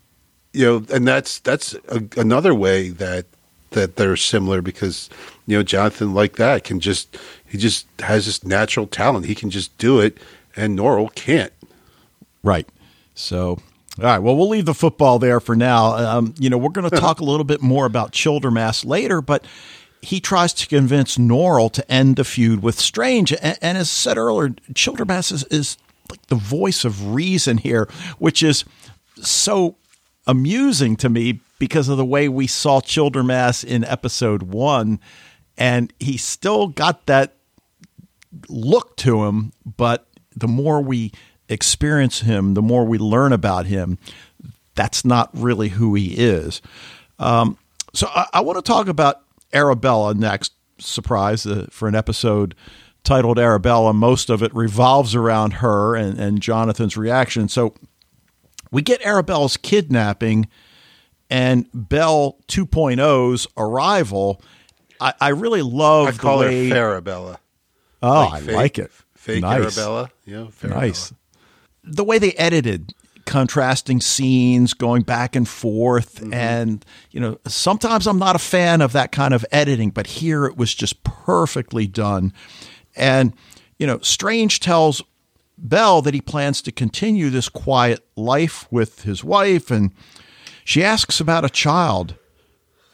[0.52, 3.26] you know, and that's that's a, another way that
[3.70, 5.10] that they're similar because
[5.46, 9.26] you know Jonathan like that can just he just has this natural talent.
[9.26, 10.18] He can just do it,
[10.56, 11.52] and Norrell can't.
[12.42, 12.68] Right.
[13.14, 13.48] So,
[13.98, 14.18] all right.
[14.18, 15.96] Well, we'll leave the football there for now.
[15.96, 19.44] Um, you know, we're going to talk a little bit more about Childermass later, but
[20.04, 23.32] he tries to convince Norrell to end the feud with Strange.
[23.32, 25.78] And, and as said earlier, Childermass is, is
[26.10, 27.88] like the voice of reason here,
[28.18, 28.64] which is
[29.16, 29.76] so
[30.26, 35.00] amusing to me because of the way we saw Childermass in episode one.
[35.56, 37.34] And he still got that
[38.48, 41.12] look to him, but the more we
[41.48, 43.98] experience him, the more we learn about him,
[44.74, 46.60] that's not really who he is.
[47.18, 47.56] Um,
[47.94, 49.23] so I, I want to talk about
[49.54, 50.52] Arabella next.
[50.78, 52.54] Surprise uh, for an episode
[53.04, 53.92] titled Arabella.
[53.94, 57.48] Most of it revolves around her and, and Jonathan's reaction.
[57.48, 57.74] So
[58.72, 60.48] we get Arabella's kidnapping
[61.30, 64.42] and Bell 2.0's arrival.
[65.00, 66.70] I, I really love I call the her way.
[66.70, 67.36] Farabella.
[68.02, 68.90] Oh, I fake- like it.
[69.14, 69.78] Fake nice.
[69.78, 70.10] Arabella.
[70.26, 70.70] Know, Farabella.
[70.70, 71.12] Nice.
[71.84, 76.34] The way they edited contrasting scenes, going back and forth, Mm-hmm.
[76.34, 80.44] and you know, sometimes I'm not a fan of that kind of editing, but here
[80.46, 82.32] it was just perfectly done.
[82.96, 83.32] And
[83.78, 85.02] you know, Strange tells
[85.58, 89.92] Bell that he plans to continue this quiet life with his wife, and
[90.64, 92.14] she asks about a child.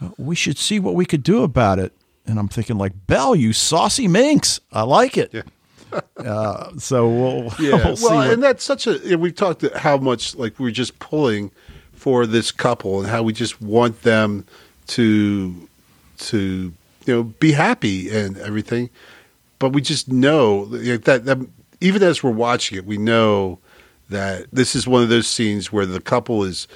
[0.00, 1.92] Uh, We should see what we could do about it.
[2.26, 4.60] And I'm thinking, like, Bell, you saucy minx.
[4.72, 5.32] I like it.
[6.18, 8.06] Uh, so we'll, Yeah, we'll see.
[8.06, 8.98] well, what- and that's such a.
[8.98, 11.50] You know, we've talked how much like we're just pulling
[11.92, 14.46] for this couple and how we just want them
[14.88, 15.68] to
[16.18, 16.72] to
[17.06, 18.90] you know be happy and everything,
[19.58, 21.38] but we just know like, that that
[21.80, 23.58] even as we're watching it, we know
[24.08, 26.66] that this is one of those scenes where the couple is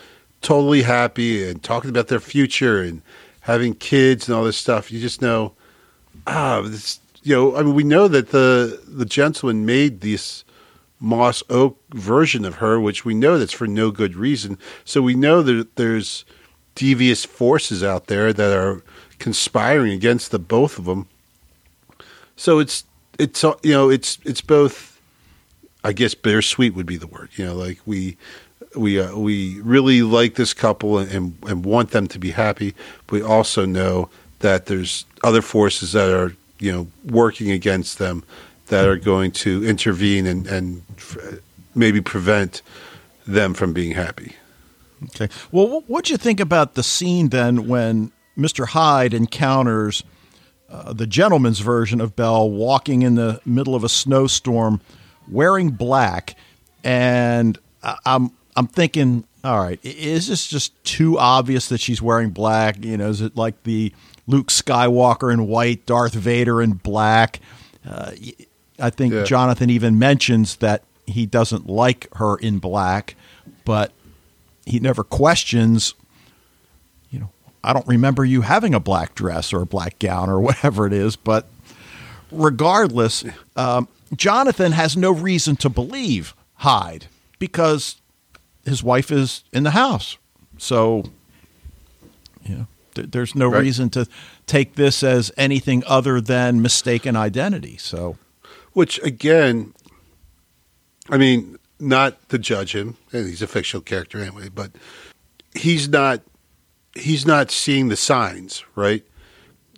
[0.40, 3.02] totally happy and talking about their future and
[3.40, 4.90] having kids and all this stuff.
[4.92, 5.52] You just know
[6.26, 10.44] ah, this, you know, I mean, we know that the the gentleman made this
[11.00, 14.58] moss oak version of her, which we know that's for no good reason.
[14.84, 16.24] So we know that there's
[16.74, 18.82] devious forces out there that are
[19.18, 21.08] conspiring against the both of them.
[22.36, 22.84] So it's
[23.18, 24.92] it's you know it's it's both.
[25.82, 27.30] I guess bittersweet would be the word.
[27.36, 28.18] You know, like we
[28.76, 32.74] we uh, we really like this couple and, and and want them to be happy.
[33.06, 34.10] But we also know
[34.40, 38.24] that there's other forces that are you know working against them
[38.66, 40.82] that are going to intervene and and
[41.74, 42.62] maybe prevent
[43.26, 44.36] them from being happy.
[45.04, 45.28] Okay.
[45.52, 48.66] Well, what'd you think about the scene then when Mr.
[48.68, 50.02] Hyde encounters
[50.70, 54.80] uh, the gentleman's version of Bell walking in the middle of a snowstorm
[55.28, 56.36] wearing black?
[56.82, 57.58] And
[58.06, 62.82] I'm I'm thinking, all right, is this just too obvious that she's wearing black?
[62.82, 63.92] You know, is it like the
[64.26, 67.40] Luke Skywalker in white, Darth Vader in black?
[67.88, 68.12] Uh,
[68.78, 69.24] I think Yeah.
[69.24, 73.14] Jonathan even mentions that he doesn't like her in black,
[73.64, 73.92] but
[74.66, 75.92] he never questions
[77.10, 77.28] you know
[77.62, 80.92] i don't remember you having a black dress or a black gown or whatever it
[80.94, 81.46] is but
[82.32, 83.24] regardless
[83.56, 87.06] um, jonathan has no reason to believe hyde
[87.38, 87.96] because
[88.64, 90.16] his wife is in the house
[90.56, 91.04] so
[92.44, 93.62] you know th- there's no Right.
[93.62, 94.06] reason to
[94.46, 98.16] take this as anything other than mistaken identity so
[98.72, 99.72] Which again,
[101.08, 104.72] I mean, not to judge him, he's a fictional character anyway, but
[105.54, 106.22] he's not
[106.96, 109.04] he's not seeing the signs, right?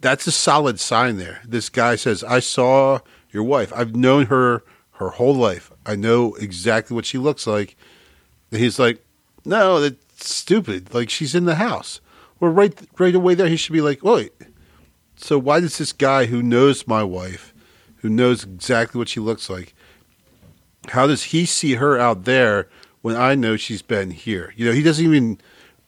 [0.03, 1.41] That's a solid sign there.
[1.47, 3.01] This guy says, "I saw
[3.33, 3.73] your wife.
[3.75, 5.71] I've known her her whole life.
[5.85, 7.77] I know exactly what she looks like."
[8.51, 9.05] And he's like,
[9.45, 9.97] "No, that's
[10.35, 10.93] stupid.
[10.95, 12.01] Like she's in the house."
[12.41, 14.33] Well, right right away there, he should be like, "Wait,
[15.17, 17.55] so why does this guy who knows my wife,
[17.97, 19.75] who knows exactly what she looks like,
[20.89, 22.69] how does he see her out there
[23.03, 24.53] when I know she's been here?
[24.57, 25.39] You know, he doesn't even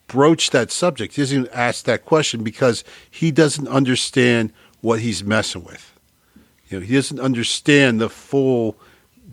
[0.07, 1.15] broach that subject.
[1.15, 5.93] He doesn't even ask that question because he doesn't understand what he's messing with.
[6.67, 8.77] You know, he doesn't understand the full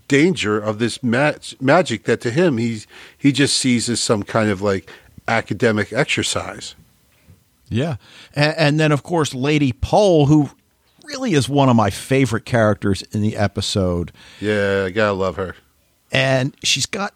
[0.08, 2.86] danger of this mag- magic that to him he's
[3.18, 4.88] he just sees as some kind of like
[5.26, 6.74] academic exercise.
[7.68, 7.96] Yeah.
[8.34, 10.50] And, and, then, of course, Lady Pole, who
[11.04, 14.12] really is one of my favorite characters in the episode.
[14.40, 15.56] Yeah, I gotta love her.
[16.12, 17.14] And she's got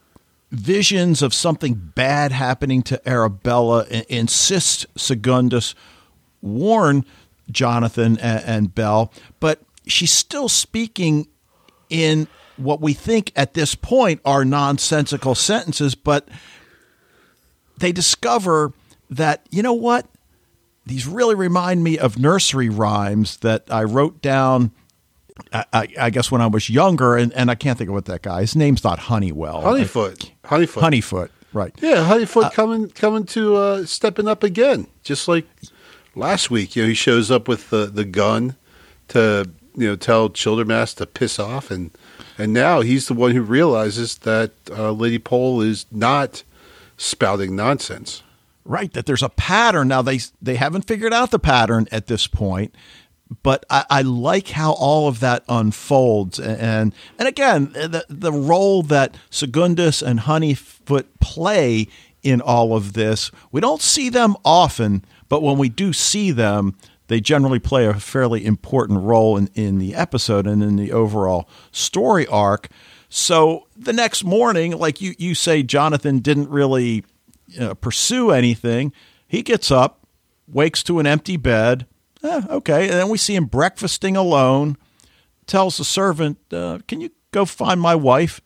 [0.51, 5.75] visions of something bad happening to Arabella and insists Segundus
[6.43, 7.05] warn
[7.51, 11.29] Jonathan and, and Belle, but she's still speaking
[11.89, 16.29] in what we think at this point are nonsensical sentences, but
[17.79, 18.73] they discover
[19.09, 20.07] that, you know what?
[20.91, 24.73] These really remind me of nursery rhymes that I wrote down.
[25.53, 28.23] I, I, guess when I was younger, and, and I can't think of what that
[28.23, 28.41] guy.
[28.41, 29.63] His name's not Honeywell.
[29.63, 30.33] Honeyfoot.
[30.45, 30.83] Honeyfoot.
[30.83, 31.29] Honeyfoot.
[31.53, 31.73] Right.
[31.81, 35.47] Yeah, Honeyfoot uh, coming coming to uh, stepping up again, just like
[36.17, 36.75] last week.
[36.75, 38.57] You know, he shows up with the the gun
[39.09, 41.93] to you know tell Childermass to piss off, and
[42.37, 46.43] and now he's the one who realizes that uh, Lady Pole is not
[46.97, 48.25] spouting nonsense.
[48.65, 49.89] Right, that there's a pattern.
[49.89, 52.75] Now they they haven't figured out the pattern at this point,
[53.43, 56.39] but I, I like how all of that unfolds.
[56.39, 61.89] And and again, the the role that Segundus and Honeyfoot play
[62.23, 66.77] in all of this, we don't see them often, but when we do see them,
[67.07, 71.49] they generally play a fairly important role in, in the episode and in the overall
[71.73, 72.69] story arc.
[73.09, 77.05] So the next morning, like you, you say, Jonathan didn't really
[77.59, 78.93] uh, pursue anything.
[79.27, 80.07] He gets up,
[80.47, 81.87] wakes to an empty bed.
[82.23, 82.85] Eh, okay.
[82.85, 84.77] And then we see him breakfasting alone,
[85.47, 88.41] tells the servant, uh, Can you go find my wife?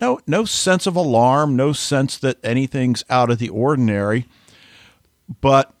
[0.00, 4.26] No, no sense of alarm, no sense that anything's out of the ordinary.
[5.40, 5.72] But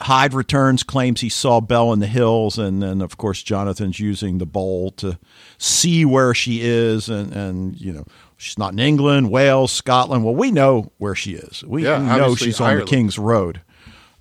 [0.00, 4.38] Hyde returns, claims he saw Belle in the hills, and then of course Jonathan's using
[4.38, 5.18] the bowl to
[5.56, 8.04] see where she is, and and you know
[8.38, 10.24] She's not in England, Wales, Scotland.
[10.24, 11.64] Well, we know where she is.
[11.64, 12.82] We yeah, know she's Ireland.
[12.82, 13.60] on the King's Road.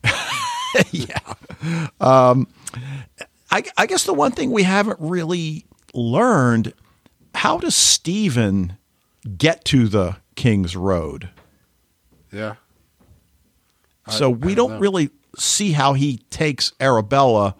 [0.92, 1.34] yeah.
[2.02, 2.48] Um,
[3.52, 6.74] I, I guess the one thing we haven't really learned
[7.36, 8.78] how does Stephen
[9.38, 11.30] get to the King's Road?
[12.32, 12.56] Yeah.
[14.10, 17.56] So we I don't, don't really see how he takes Arabella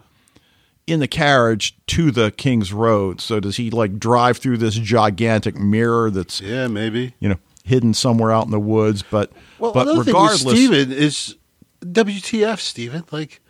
[0.88, 3.20] in the carriage to the King's Road.
[3.20, 7.94] So does he like drive through this gigantic mirror that's yeah maybe you know hidden
[7.94, 9.02] somewhere out in the woods?
[9.02, 11.36] But well, but regardless, Stephen is
[11.80, 13.04] WTF, Stephen?
[13.10, 13.40] Like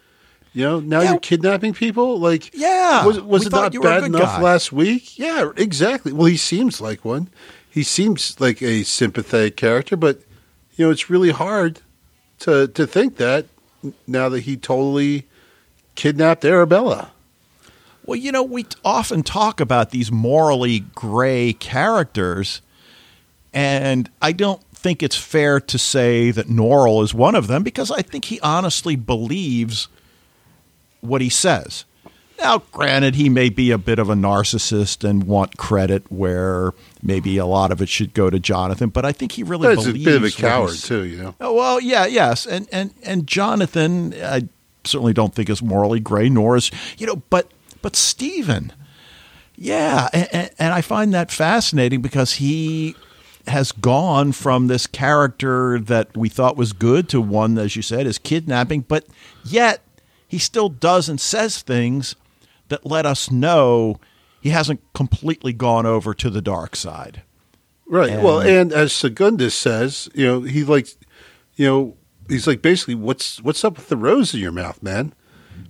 [0.52, 1.10] you know now yeah.
[1.10, 2.18] you're kidnapping people.
[2.18, 4.42] Like yeah, was, was it not bad enough guy.
[4.42, 5.18] last week?
[5.18, 6.12] Yeah, exactly.
[6.12, 7.28] Well, he seems like one.
[7.70, 10.20] He seems like a sympathetic character, but
[10.76, 11.80] you know it's really hard
[12.40, 13.46] to to think that
[14.06, 15.26] now that he totally
[15.94, 17.12] kidnapped Arabella.
[18.08, 22.62] Well, you know, we often talk about these morally gray characters,
[23.52, 27.90] and I don't think it's fair to say that Norrell is one of them because
[27.90, 29.88] I think he honestly believes
[31.02, 31.84] what he says.
[32.38, 37.36] Now, granted, he may be a bit of a narcissist and want credit where maybe
[37.36, 40.00] a lot of it should go to Jonathan, but I think he really but believes.
[40.00, 41.34] a bit of a coward too, you know.
[41.42, 44.48] Oh, well, yeah, yes, and and and Jonathan, I
[44.84, 47.50] certainly don't think is morally gray, nor is you know, but
[47.82, 48.72] but Stephen,
[49.56, 52.94] yeah, and, and I find that fascinating because he
[53.46, 58.06] has gone from this character that we thought was good to one, as you said,
[58.06, 59.06] is kidnapping, but
[59.44, 59.82] yet
[60.26, 62.14] he still does and says things
[62.68, 63.98] that let us know
[64.40, 67.22] he hasn't completely gone over to the dark side.
[67.86, 68.10] Right.
[68.10, 70.88] And, well, and as Segundus says, you know, he like,
[71.56, 71.96] you know,
[72.28, 75.14] he's like basically, what's what's up with the rose in your mouth, man?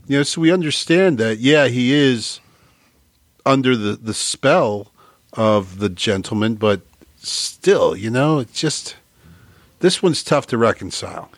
[0.09, 2.41] You know, so we understand that, yeah, he is
[3.45, 4.91] under the, the spell
[5.35, 6.81] of the gentleman, but
[7.17, 8.97] still, you know, it's just
[9.81, 11.31] this one's tough to reconcile.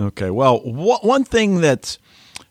[0.00, 0.30] Okay.
[0.30, 1.98] Well, wh- one thing that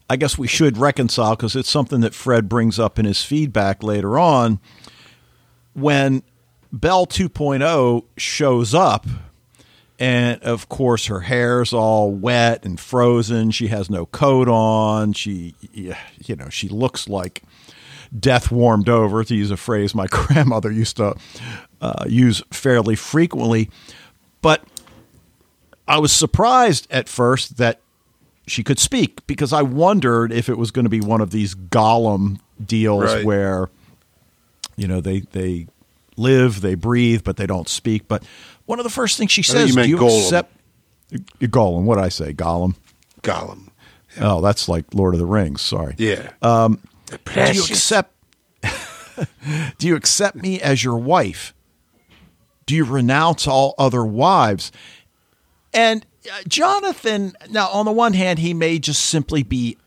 [0.08, 3.82] I guess we should reconcile because it's something that Fred brings up in his feedback
[3.82, 4.60] later on
[5.74, 6.22] when
[6.72, 9.08] Bell 2.0 shows up
[10.00, 13.52] and of course her hair's all wet and frozen.
[13.52, 15.14] She has no coat on.
[15.14, 17.44] She you know she looks like
[18.18, 21.16] death warmed over to use a phrase my grandmother used to
[21.82, 23.70] uh, use fairly frequently.
[24.42, 24.64] But
[25.88, 27.80] i was surprised at first that
[28.48, 31.54] she could speak because i wondered if it was going to be one of these
[31.54, 33.24] golem deals right.
[33.24, 33.70] where
[34.76, 35.68] you know they they
[36.18, 38.08] live they breathe but they don't speak.
[38.08, 38.24] But
[38.66, 40.24] one of the first things she says, you "Do you Gollum.
[40.24, 40.54] accept
[41.42, 42.76] Gollum?" What I say, Gollum.
[43.22, 43.70] Gollum.
[44.18, 44.34] Yeah.
[44.34, 45.62] Oh, that's like Lord of the Rings.
[45.62, 45.96] Sorry.
[45.98, 46.32] Yeah.
[46.42, 48.12] Um, do you accept?
[49.78, 51.54] Do you accept me as your wife?
[52.66, 54.72] Do you renounce all other wives?
[55.74, 59.78] And uh, Jonathan, now, on the one hand, he may just simply be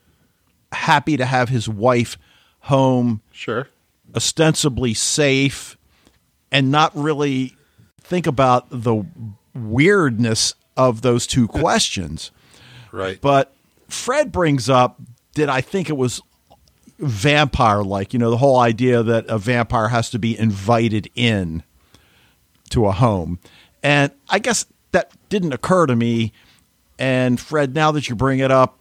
[0.73, 2.17] happy to have his wife
[2.61, 3.69] home, Sure.
[4.17, 5.77] ostensibly safe,
[6.51, 7.55] and not really
[8.09, 9.05] think about the
[9.55, 12.31] weirdness of those two questions.
[12.91, 13.21] Right.
[13.21, 13.55] But
[13.89, 15.01] Fred brings up
[15.35, 16.21] did I think it was
[16.99, 21.63] vampire like, you know, the whole idea that a vampire has to be invited in
[22.71, 23.39] to a home.
[23.83, 26.33] And I guess that didn't occur to me.
[26.99, 28.81] And Fred, now that you bring it up,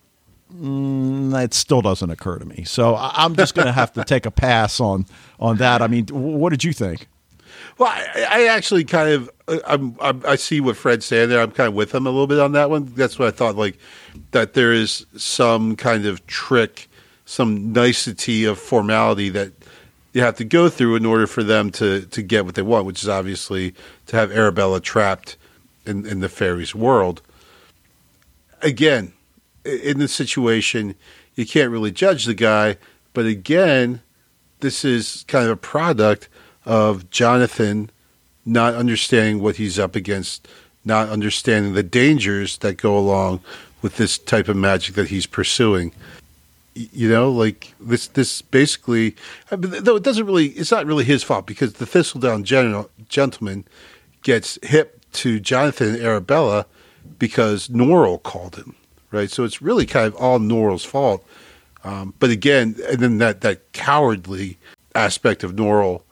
[0.51, 2.63] mm, it still doesn't occur to me.
[2.63, 5.05] So I'm just going to have to take a pass on
[5.39, 5.83] on that.
[5.83, 7.07] I mean, what did you think?
[7.77, 11.41] Well, I, I actually kind of uh, I'm, I'm I see what Fred's saying there.
[11.41, 12.85] I'm kind of with him a little bit on that one.
[12.95, 13.55] That's what I thought.
[13.55, 13.77] Like
[14.31, 16.89] that there is some kind of trick,
[17.25, 19.51] some nicety of formality that
[20.13, 22.85] you have to go through in order for them to to get what they want,
[22.85, 23.73] which is obviously
[24.07, 25.37] to have Arabella trapped
[25.85, 27.21] in in the fairies' world.
[28.61, 29.13] Again,
[29.63, 30.95] in this situation,
[31.35, 32.77] you can't really judge the guy,
[33.13, 34.01] but again,
[34.61, 36.27] this is kind of a product
[36.67, 37.89] of Jonathan
[38.45, 40.47] not understanding what he's up against,
[40.85, 43.41] not understanding the dangers that go along
[43.81, 45.91] with this type of magic that he's pursuing.
[46.75, 48.07] You know, like this.
[48.07, 49.15] This basically,
[49.49, 50.49] though it doesn't really.
[50.49, 53.65] It's not really his fault because the Thistledown gen- gentleman
[54.21, 56.67] gets hip to Jonathan and Arabella
[57.17, 58.75] because Norrell called him,
[59.09, 59.31] right?
[59.31, 61.25] So it's really kind of all Norrell's fault.
[61.83, 64.59] Um, but again, and then that that cowardly
[64.93, 66.03] aspect of Norrell,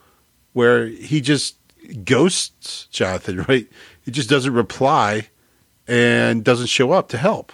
[0.55, 1.57] where he just
[2.05, 3.67] ghosts Jonathan, right?
[4.05, 5.27] He just doesn't reply
[5.85, 7.51] and doesn't show up to help.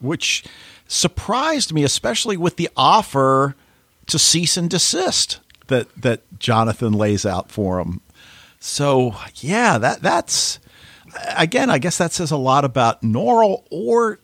[0.00, 0.44] Which
[0.88, 3.54] surprised me, especially with the offer
[4.06, 5.38] to cease and desist
[5.68, 8.00] that that Jonathan lays out for him.
[8.58, 10.58] So yeah, that that's
[11.36, 14.18] again, I guess that says a lot about Norrell, or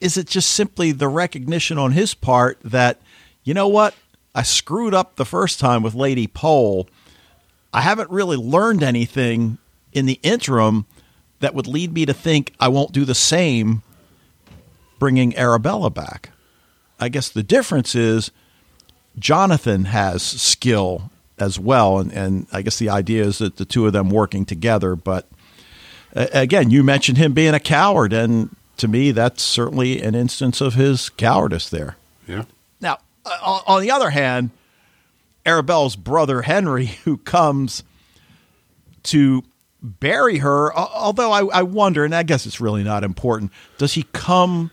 [0.00, 2.98] is it just simply the recognition on his part that
[3.44, 3.94] you know what
[4.34, 6.88] I screwed up the first time with Lady Pole.
[7.72, 9.58] I haven't really learned anything
[9.92, 10.86] in the interim
[11.40, 13.82] that would lead me to think I won't do the same
[14.98, 16.30] bringing Arabella back.
[17.00, 18.30] I guess the difference is
[19.18, 23.86] Jonathan has skill as well, and, and I guess the idea is that the two
[23.86, 24.94] of them working together.
[24.94, 25.28] But
[26.14, 30.60] uh, again, you mentioned him being a coward, and to me, that's certainly an instance
[30.60, 31.96] of his cowardice there.
[32.28, 32.44] Yeah.
[32.80, 34.50] Now, uh, on, on the other hand,
[35.46, 37.82] Arabella's brother Henry, who comes
[39.04, 39.42] to
[39.82, 44.04] bury her, although I, I wonder, and I guess it's really not important, does he
[44.12, 44.70] come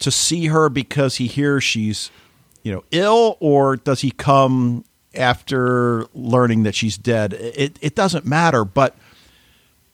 [0.00, 2.10] to see her because he hears she's,
[2.64, 4.84] you know, ill, or does he come
[5.14, 7.34] after learning that she's dead?
[7.34, 8.64] It, it doesn't matter.
[8.64, 8.96] But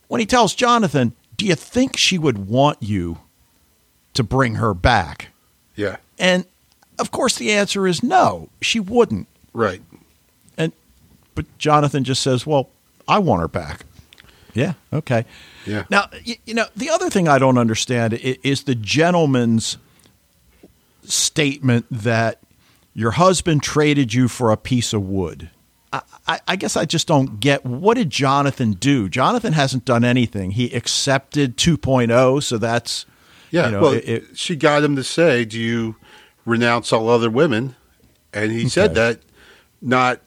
[0.09, 3.19] when he tells Jonathan, do you think she would want you
[4.15, 5.29] to bring her back?
[5.77, 5.97] Yeah.
[6.19, 6.47] And
[6.99, 9.29] of course, the answer is no, she wouldn't.
[9.53, 9.83] Right.
[11.39, 12.69] And but Jonathan just says, "Well,
[13.07, 13.85] I want her back."
[14.55, 14.75] Yeah.
[14.93, 15.25] Okay.
[15.67, 15.85] Yeah.
[15.91, 19.77] Now, you, you know, the other thing I don't understand is, is the gentleman's
[21.05, 22.41] statement that
[22.95, 25.51] your husband traded you for a piece of wood.
[25.93, 29.09] I, I, I guess I just don't get what did Jonathan do?
[29.09, 30.53] Jonathan hasn't done anything.
[30.53, 33.07] He accepted 2.0, so that's
[33.51, 33.67] Yeah.
[33.67, 35.97] you know, well, it- it- she got him to say, "Do you
[36.45, 37.77] renounce all other women?"
[38.33, 39.21] And he said that,
[39.81, 40.21] not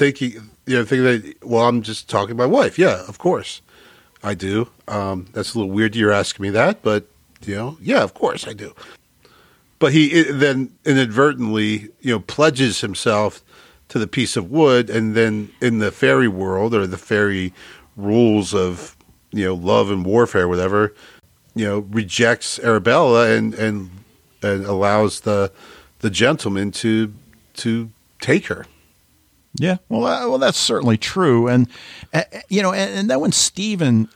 [0.00, 1.44] thinking, you know, thinking that.
[1.44, 2.78] Well, I'm just talking to my wife.
[2.78, 3.60] Yeah, of course,
[4.22, 4.70] I do.
[4.88, 5.94] Um, that's a little weird.
[5.94, 7.04] You're asking me that, but
[7.44, 8.74] you know, yeah, of course I do.
[9.78, 13.42] But he then inadvertently, you know, pledges himself
[13.88, 17.52] to the piece of wood, and then in the fairy world or the fairy
[17.96, 18.96] rules of
[19.32, 20.94] you know love and warfare, whatever,
[21.54, 23.90] you know, rejects Arabella and and
[24.42, 25.52] and allows the
[25.98, 27.12] the gentleman to
[27.56, 28.64] to take her.
[29.54, 31.68] Yeah, well, uh, well, that's certainly true, and
[32.14, 34.08] uh, you know, and, and then when Stephen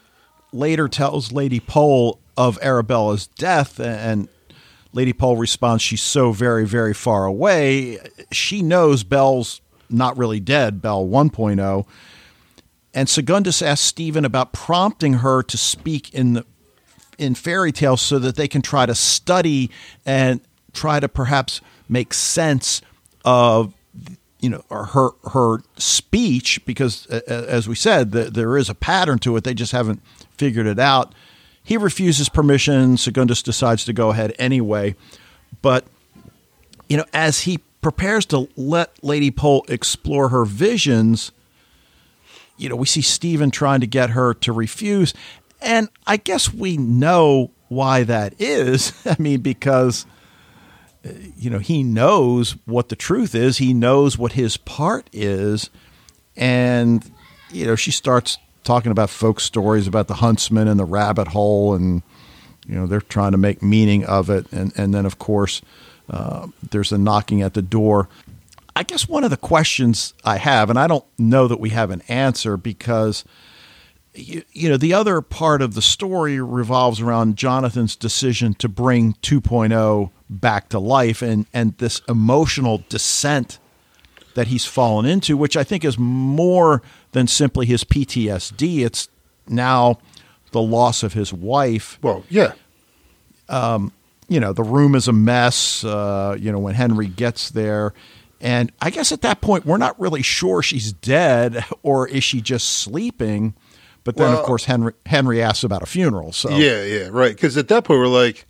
[0.52, 4.28] later tells Lady Pole of Arabella's death, and
[4.92, 7.98] Lady Pole responds, "She's so very, very far away."
[8.30, 9.60] She knows Bell's
[9.90, 11.84] not really dead, Bell 1.0,
[12.94, 16.46] and Segundus asks Stephen about prompting her to speak in the
[17.18, 19.70] in fairy tales so that they can try to study
[20.06, 20.40] and
[20.72, 22.82] try to perhaps make sense
[23.24, 23.72] of
[24.44, 29.36] you know her her speech because as we said th- there is a pattern to
[29.36, 30.02] it they just haven't
[30.36, 31.14] figured it out
[31.62, 34.94] he refuses permission segundus decides to go ahead anyway
[35.62, 35.84] but
[36.88, 41.32] you know as he prepares to let Lady Pole explore her visions,
[42.56, 45.12] you know, we see Stephen trying to get her to refuse.
[45.60, 48.94] And I guess we know why that is.
[49.04, 50.06] I mean, because,
[51.36, 55.70] you know, he knows what the truth is, he knows what his part is.
[56.36, 57.08] And,
[57.50, 61.74] you know, she starts talking about folk stories about the huntsman and the rabbit hole.
[61.74, 62.02] And,
[62.66, 64.50] you know, they're trying to make meaning of it.
[64.52, 65.62] And, and then, of course,
[66.10, 68.08] uh, there's a knocking at the door.
[68.76, 71.90] I guess one of the questions I have, and I don't know that we have
[71.90, 73.24] an answer because,
[74.14, 79.12] you, you, know, the other part of the story revolves around Jonathan's decision to bring
[79.22, 83.58] 2.0 back to life and, and this emotional descent
[84.34, 88.84] that he's fallen into, which I think is more than simply his PTSD.
[88.84, 89.08] It's
[89.48, 89.98] now
[90.50, 91.98] the loss of his wife.
[92.02, 92.52] Well, yeah.
[93.48, 93.92] Um,
[94.28, 97.92] you know, the room is a mess, uh, you know, when Henry gets there.
[98.40, 102.40] And I guess at that point, we're not really sure she's dead or is she
[102.40, 103.54] just sleeping.
[104.02, 106.32] But then, well, of course, Henry Henry asks about a funeral.
[106.32, 107.34] So yeah, yeah, right.
[107.34, 108.46] Because at that point, we're like,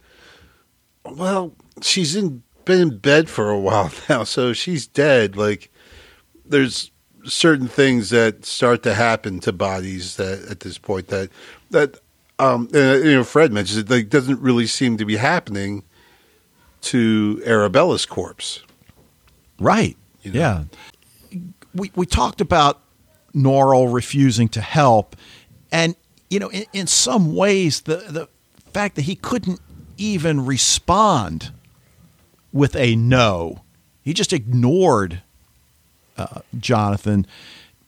[1.04, 5.36] well, she's in been in bed for a while now, so she's dead.
[5.36, 5.70] Like,
[6.44, 6.90] there's
[7.24, 11.30] certain things that start to happen to bodies that at this point that
[11.70, 11.98] that
[12.38, 15.84] um, and, you know, Fred mentions it like doesn't really seem to be happening
[16.82, 18.62] to Arabella's corpse.
[19.58, 19.96] Right.
[20.22, 20.40] You know?
[20.40, 20.64] Yeah.
[21.74, 22.80] We we talked about
[23.34, 25.16] Norrell refusing to help,
[25.72, 25.96] and
[26.30, 28.28] you know, in, in some ways, the the
[28.72, 29.60] fact that he couldn't
[29.96, 31.52] even respond
[32.54, 33.62] with a no,
[34.02, 35.20] he just ignored
[36.16, 37.26] uh, Jonathan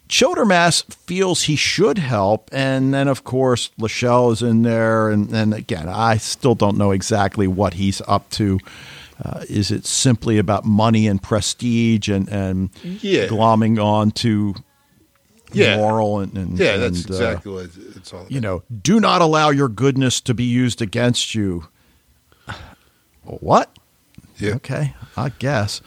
[0.08, 5.52] Childermass feels he should help, and then of course Lascelles is in there, and then
[5.52, 8.60] again, I still don't know exactly what he's up to.
[9.22, 13.26] Uh, is it simply about money and prestige and and yeah.
[13.26, 14.54] glomming on to
[15.52, 15.76] yeah.
[15.76, 18.20] moral and, and yeah, that's and, uh, exactly uh, what it's all.
[18.20, 18.30] About.
[18.30, 21.66] You know, do not allow your goodness to be used against you.
[23.24, 23.76] What?
[24.38, 24.54] Yeah.
[24.54, 25.80] Okay, I guess,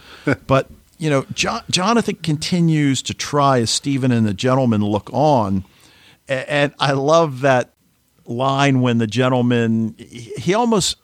[0.48, 0.70] but
[1.00, 5.64] you know, jo- Jonathan continues to try as Stephen and the gentleman look on.
[6.28, 7.74] And I love that
[8.26, 10.98] line when the gentleman, he almost,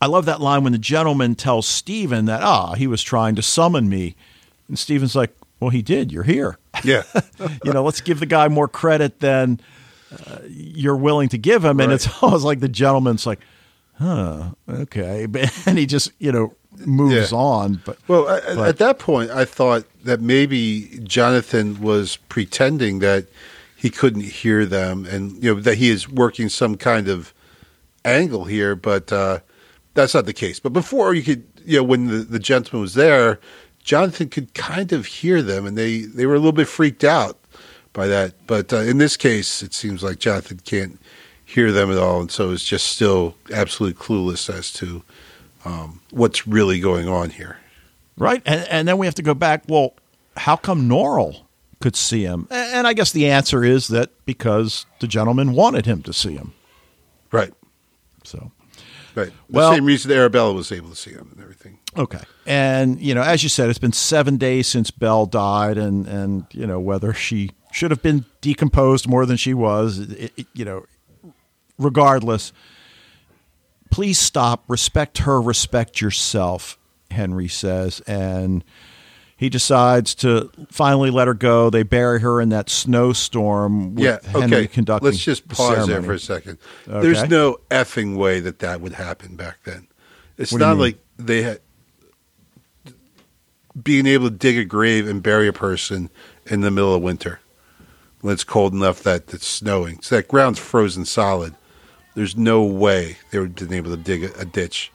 [0.00, 3.42] I love that line when the gentleman tells Stephen that, ah, he was trying to
[3.42, 4.16] summon me.
[4.66, 6.10] And Stephen's like, well, he did.
[6.10, 6.58] You're here.
[6.82, 7.02] Yeah.
[7.64, 9.60] you know, let's give the guy more credit than
[10.26, 11.80] uh, you're willing to give him.
[11.80, 11.94] And right.
[11.94, 13.40] it's almost like the gentleman's like,
[13.98, 15.26] huh, okay.
[15.66, 17.38] And he just, you know, moves yeah.
[17.38, 17.82] on.
[17.84, 18.68] But well, but.
[18.68, 23.26] at that point, I thought that maybe Jonathan was pretending that
[23.74, 27.34] he couldn't hear them, and you know that he is working some kind of
[28.04, 28.74] angle here.
[28.74, 29.40] But uh,
[29.94, 30.60] that's not the case.
[30.60, 33.40] But before you could, you know, when the, the gentleman was there,
[33.82, 37.38] Jonathan could kind of hear them, and they they were a little bit freaked out
[37.92, 38.34] by that.
[38.46, 40.98] But uh, in this case, it seems like Jonathan can't
[41.44, 45.02] hear them at all, and so is just still absolutely clueless as to
[45.64, 47.58] um, what's really going on here.
[48.16, 48.42] Right.
[48.46, 49.64] And, and then we have to go back.
[49.68, 49.94] Well,
[50.36, 51.42] how come Norrell
[51.80, 52.46] could see him?
[52.50, 56.52] And I guess the answer is that because the gentleman wanted him to see him.
[57.32, 57.52] Right.
[58.22, 58.52] So.
[59.14, 59.32] Right.
[59.48, 61.78] The well, same reason Arabella was able to see him and everything.
[61.96, 62.20] Okay.
[62.46, 66.46] And, you know, as you said, it's been seven days since Belle died, and, and
[66.50, 70.64] you know, whether she should have been decomposed more than she was, it, it, you
[70.64, 70.84] know,
[71.78, 72.52] regardless,
[73.94, 76.76] please stop, respect her, respect yourself,
[77.12, 78.00] Henry says.
[78.08, 78.64] And
[79.36, 81.70] he decides to finally let her go.
[81.70, 83.96] They bury her in that snowstorm.
[83.96, 84.68] yeah, okay.
[85.00, 86.58] Let's just pause there for a second.
[86.88, 87.02] Okay.
[87.02, 89.86] There's no effing way that that would happen back then.
[90.38, 91.60] It's what not like they had
[93.80, 96.10] being able to dig a grave and bury a person
[96.46, 97.38] in the middle of winter
[98.22, 100.00] when it's cold enough that it's snowing.
[100.00, 101.54] So that ground's frozen solid.
[102.14, 104.92] There's no way they would been able to dig a, a ditch.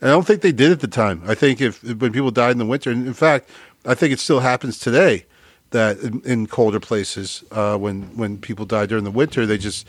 [0.00, 1.22] And I don't think they did at the time.
[1.26, 3.50] I think if when people died in the winter, and in fact,
[3.84, 5.26] I think it still happens today
[5.70, 9.86] that in, in colder places, uh, when when people die during the winter, they just.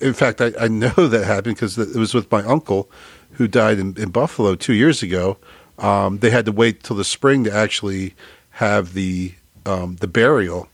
[0.00, 2.90] In fact, I, I know that happened because it was with my uncle,
[3.32, 5.36] who died in, in Buffalo two years ago.
[5.78, 8.14] Um, they had to wait till the spring to actually
[8.50, 9.34] have the
[9.66, 10.68] um, the burial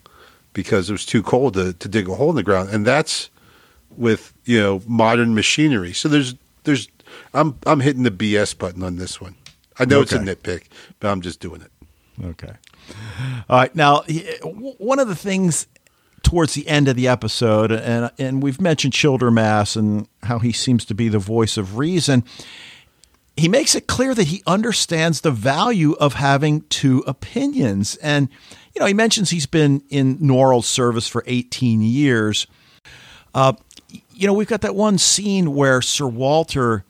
[0.53, 3.30] because it was too cold to, to dig a hole in the ground, and that's
[3.97, 5.93] with you know modern machinery.
[5.93, 6.35] So there's
[6.65, 6.89] there's
[7.35, 9.37] I'm I'm hitting the BS button on this one.
[9.79, 10.03] I know okay.
[10.03, 10.65] it's a nitpick,
[10.99, 11.71] but I'm just doing it.
[12.23, 12.53] Okay.
[13.49, 13.75] All right.
[13.75, 14.03] Now,
[14.43, 15.67] one of the things
[16.23, 20.85] towards the end of the episode, and and we've mentioned Childermass and how he seems
[20.87, 22.25] to be the voice of reason.
[23.37, 27.97] he makes it clear that he understands the value of having two opinions.
[27.97, 28.29] And,
[28.75, 32.47] you know, he mentions he's been in Norrell's service for 18 years.
[33.35, 33.55] Uh,
[34.21, 36.85] you know, we've got that one scene where Sir Walter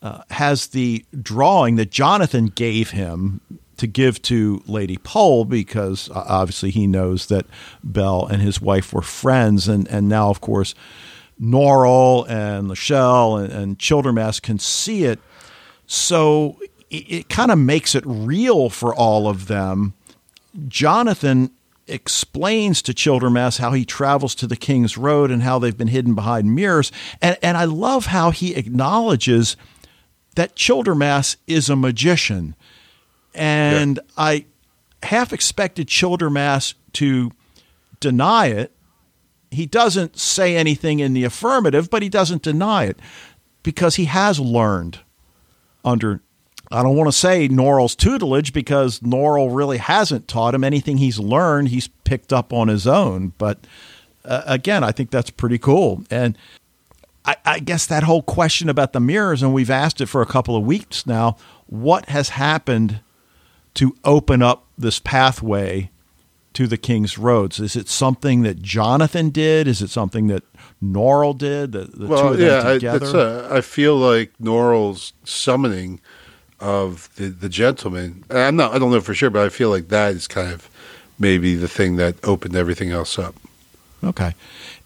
[0.00, 3.42] uh, has the drawing that Jonathan gave him
[3.76, 7.44] to give to Lady Pole because uh, obviously he knows that
[7.84, 9.68] Bell and his wife were friends.
[9.68, 10.74] And, and now, of course,
[11.38, 15.18] Norrell and Lascelles and, and Childermass can see it.
[15.86, 16.58] So
[16.88, 19.92] it, it kind of makes it real for all of them.
[20.66, 21.50] Jonathan
[21.90, 26.14] explains to Childermass how he travels to the King's Road and how they've been hidden
[26.14, 26.92] behind mirrors.
[27.20, 29.56] And, and I love how he acknowledges
[30.36, 32.54] that Childermass is a magician.
[33.34, 34.12] And yeah.
[34.16, 34.44] I
[35.02, 37.32] half expected Childermass to
[38.00, 38.72] deny it.
[39.50, 42.98] He doesn't say anything in the affirmative, but he doesn't deny it
[43.62, 45.00] because he has learned
[45.84, 46.22] under
[46.70, 51.18] I don't want to say Norrell's tutelage because Norrell really hasn't taught him anything he's
[51.18, 51.68] learned.
[51.68, 53.32] He's picked up on his own.
[53.38, 53.66] But
[54.24, 56.04] uh, again, I think that's pretty cool.
[56.10, 56.38] And
[57.24, 60.26] I, I, guess that whole question about the mirrors, and we've asked it for a
[60.26, 63.00] couple of weeks now what has happened
[63.74, 65.90] to open up this pathway
[66.52, 67.60] to the King's Roads?
[67.60, 69.68] Is it something that Jonathan did?
[69.68, 70.42] Is it something that
[70.82, 71.72] Norrell did?
[71.72, 76.00] The, the well, yeah, I, I feel like Norrell's summoning
[76.60, 78.24] of the the gentleman.
[78.30, 78.72] I'm not.
[78.72, 80.68] I don't know for sure, but I feel like that is kind of
[81.18, 83.34] maybe the thing that opened everything else up.
[84.02, 84.34] Okay,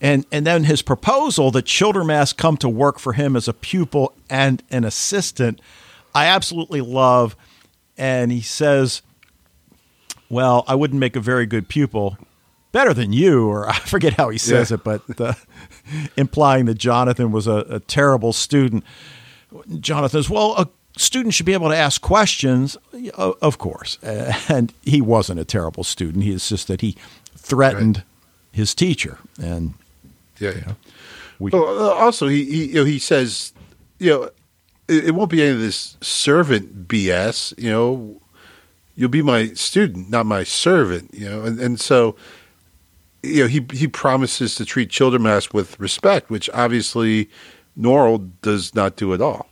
[0.01, 4.13] and and then his proposal that Childermass come to work for him as a pupil
[4.29, 5.61] and an assistant,
[6.15, 7.37] I absolutely love.
[7.97, 9.03] And he says,
[10.29, 12.19] "Well, I wouldn't make a very good pupil."
[12.73, 14.75] Better than you, or I forget how he says yeah.
[14.75, 15.35] it, but uh,
[16.17, 18.83] implying that Jonathan was a, a terrible student.
[19.79, 22.77] Jonathan says, "Well, a students should be able to ask questions,
[23.17, 23.99] of course.
[24.49, 26.25] And he wasn't a terrible student.
[26.25, 26.97] He is just that he
[27.37, 28.05] threatened right.
[28.53, 29.19] his teacher.
[29.41, 29.75] And
[30.39, 30.55] yeah, yeah.
[30.55, 30.77] You know,
[31.39, 33.53] we, well, uh, also, he, he, you know, he says,
[33.99, 34.23] you know,
[34.89, 37.59] it, it won't be any of this servant BS.
[37.59, 38.21] You know,
[38.95, 41.13] you'll be my student, not my servant.
[41.13, 42.17] You know, and, and so
[43.23, 47.29] you know he he promises to treat Childermass with respect, which obviously
[47.79, 49.49] Norrell does not do at all.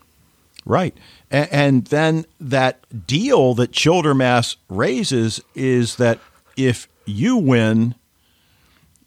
[0.65, 0.97] Right.
[1.33, 6.19] And then that deal that Childermass raises is that
[6.59, 7.95] if you win,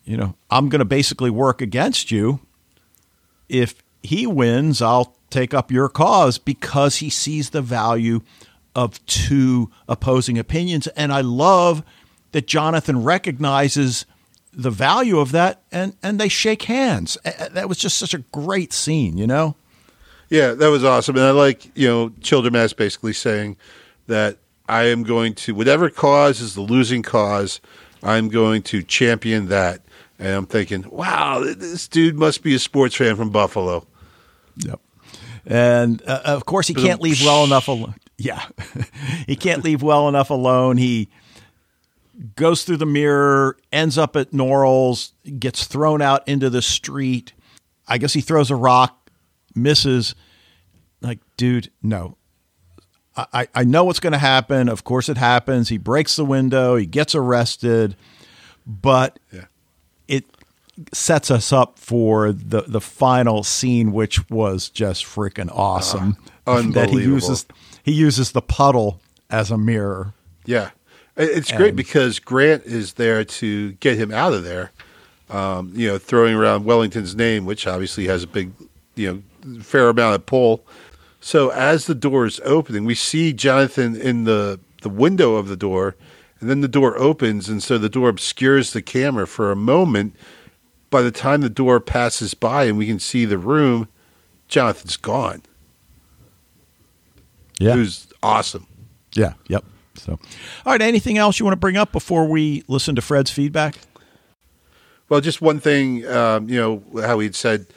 [0.06, 2.40] you know, I'm going to basically work against you.
[3.48, 8.22] If he wins, I'll take up your cause because he sees the value
[8.76, 10.88] of two opposing opinions.
[10.88, 11.84] And I love
[12.32, 14.08] that Jonathan recognizes
[14.52, 17.20] the value of that and, and they shake hands.
[17.24, 19.56] That was just such a great scene, you know?
[20.30, 21.16] Yeah, that was awesome.
[21.16, 23.58] And I like, you know, Childermass basically saying
[24.08, 27.62] that I am going to, whatever cause is the losing cause,
[28.02, 29.82] I'm going to champion that.
[30.18, 33.86] And I'm thinking, wow, this dude must be a sports fan from Buffalo.
[34.58, 34.80] Yep.
[35.46, 37.96] And uh, of course, he can't leave well enough alone.
[38.18, 38.44] Yeah.
[39.28, 40.78] he can't leave well enough alone.
[40.78, 41.10] He
[42.36, 47.34] goes through the mirror, ends up at Norrell's, gets thrown out into the street.
[47.88, 49.05] I guess he throws a rock
[49.56, 50.16] misses.
[51.02, 52.18] Like, dude, no.
[53.18, 54.68] I, I know what's going to happen.
[54.68, 55.70] Of course, it happens.
[55.70, 56.76] He breaks the window.
[56.76, 57.96] He gets arrested,
[58.66, 59.46] but yeah.
[60.08, 60.26] it
[60.92, 66.18] sets us up for the the final scene, which was just freaking awesome.
[66.46, 67.46] Uh, that he uses
[67.84, 69.00] he uses the puddle
[69.30, 70.14] as a mirror.
[70.46, 70.72] Yeah,
[71.16, 74.72] it's and, great because Grant is there to get him out of there.
[75.30, 78.52] Um, you know, throwing around Wellington's name, which obviously has a big,
[78.96, 79.24] you know,
[79.62, 80.66] fair amount of pull.
[81.20, 85.58] So as the door is opening, we see Jonathan in the, the window of the
[85.58, 85.96] door,
[86.40, 90.16] and then the door opens, and so the door obscures the camera for a moment.
[90.92, 93.88] By the time the door passes by and we can see the room,
[94.48, 95.42] Jonathan's gone.
[97.60, 97.76] Yeah.
[97.76, 98.68] Was awesome.
[99.14, 99.34] Yeah.
[99.48, 99.66] Yep.
[99.96, 100.12] So,
[100.66, 100.82] all right.
[100.82, 103.78] Anything else you want to bring up before we listen to Fred's feedback?
[105.08, 106.06] Well, just one thing.
[106.08, 107.68] Um, you know how he'd said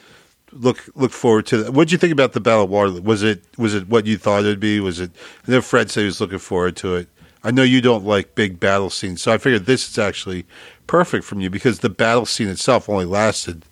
[0.51, 1.73] look look forward to that.
[1.73, 3.01] What did you think about the Battle of Waterloo?
[3.01, 4.79] Was it was it what you thought it'd be?
[4.79, 5.11] Was it?
[5.47, 7.07] I know Fred said he was looking forward to it.
[7.43, 10.45] I know you don't like big battle scenes, so I figured this is actually
[10.87, 13.63] perfect from you because the battle scene itself only lasted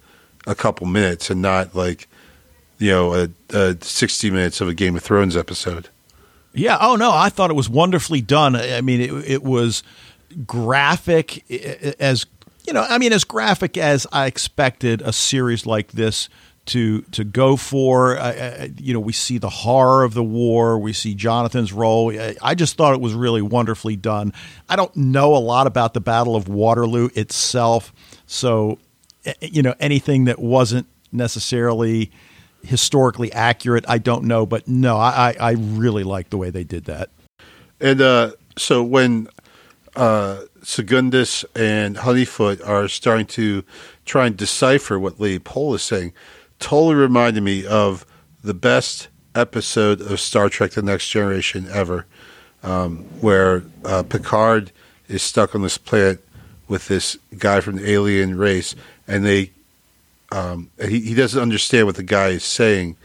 [0.45, 2.07] a couple minutes and not like
[2.77, 5.89] you know a, a sixty minutes of a Game of Thrones episode.
[6.53, 6.77] Yeah.
[6.79, 8.55] Oh no, I thought it was wonderfully done.
[8.55, 9.83] I mean, it, it was
[10.45, 11.49] graphic
[11.99, 12.25] as
[12.65, 12.85] you know.
[12.87, 16.29] I mean, as graphic as I expected a series like this
[16.67, 18.17] to to go for.
[18.17, 20.77] Uh, you know, we see the horror of the war.
[20.77, 22.13] We see Jonathan's role.
[22.41, 24.33] I just thought it was really wonderfully done.
[24.69, 27.93] I don't know a lot about the Battle of Waterloo itself,
[28.25, 28.79] so
[29.41, 32.11] you know anything that wasn't necessarily
[32.63, 34.45] historically accurate, I don't know.
[34.45, 37.09] But no, I I really like the way they did that.
[37.79, 39.27] And uh, so when
[39.95, 43.63] uh, Segundus and Honeyfoot are starting to
[44.05, 46.13] try and decipher what Lady Pole is saying,
[46.59, 48.05] totally reminded me of
[48.43, 52.05] the best episode of Star Trek: The Next Generation ever,
[52.63, 54.71] um, where uh, Picard
[55.07, 56.23] is stuck on this planet
[56.67, 58.75] with this guy from the alien race,
[59.07, 59.51] and they
[60.31, 62.97] um, he, he doesn't understand what the guy is saying.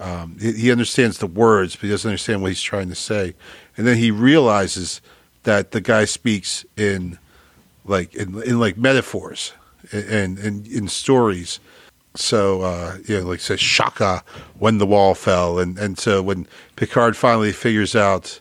[0.00, 3.34] Um, he, he, understands the words, but he doesn't understand what he's trying to say.
[3.76, 5.00] And then he realizes
[5.42, 7.18] that the guy speaks in
[7.84, 9.54] like in, in like metaphors
[9.92, 11.58] and, and in stories.
[12.14, 14.24] So uh, you know, like says Shaka
[14.58, 16.46] when the wall fell, and and so when
[16.76, 18.40] Picard finally figures out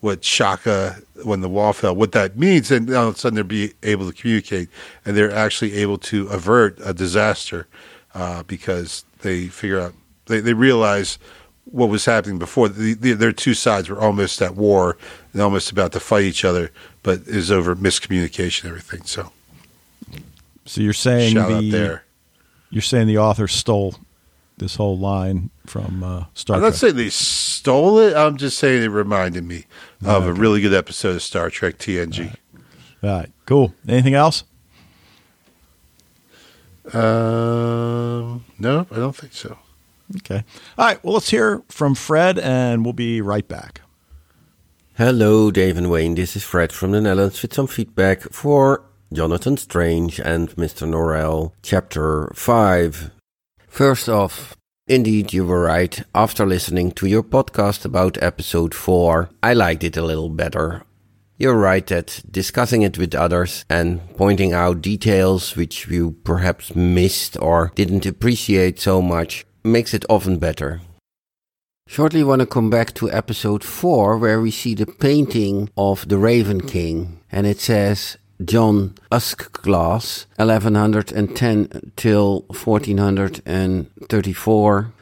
[0.00, 3.44] what Shaka when the wall fell, what that means, and all of a sudden they're
[3.44, 4.68] be able to communicate,
[5.04, 7.66] and they're actually able to avert a disaster
[8.14, 9.94] uh, because they figure out
[10.26, 11.18] they, they realize
[11.64, 12.68] what was happening before.
[12.68, 14.96] The, the, their two sides were almost at war
[15.32, 16.70] and almost about to fight each other,
[17.02, 19.02] but is over miscommunication everything.
[19.04, 19.32] So,
[20.64, 22.04] so you're saying Shout the, there.
[22.70, 23.94] You're saying the author stole
[24.58, 26.56] this whole line from uh, Star Trek.
[26.56, 26.62] I'm Trek.
[26.62, 28.16] not saying they stole it.
[28.16, 29.66] I'm just saying it reminded me
[30.02, 30.28] of okay.
[30.28, 32.18] a really good episode of Star Trek TNG.
[32.18, 32.38] All right.
[33.02, 33.32] All right.
[33.44, 33.74] Cool.
[33.86, 34.44] Anything else?
[36.92, 39.58] Um, no, I don't think so.
[40.18, 40.44] Okay.
[40.78, 41.02] All right.
[41.04, 43.80] Well, let's hear from Fred, and we'll be right back.
[44.96, 46.14] Hello, Dave and Wayne.
[46.14, 48.82] This is Fred from the Netherlands with some feedback for
[49.12, 50.86] Jonathan Strange and Mr.
[50.86, 53.10] Norrell, Chapter 5.
[53.68, 54.56] First off,
[54.88, 56.02] indeed, you were right.
[56.14, 60.82] After listening to your podcast about Episode 4, I liked it a little better.
[61.38, 67.36] You're right that discussing it with others and pointing out details which you perhaps missed
[67.40, 70.80] or didn't appreciate so much makes it often better.
[71.86, 76.18] Shortly want to come back to episode 4 where we see the painting of the
[76.18, 84.92] Raven King and it says John Uskglass 1110 till 1434.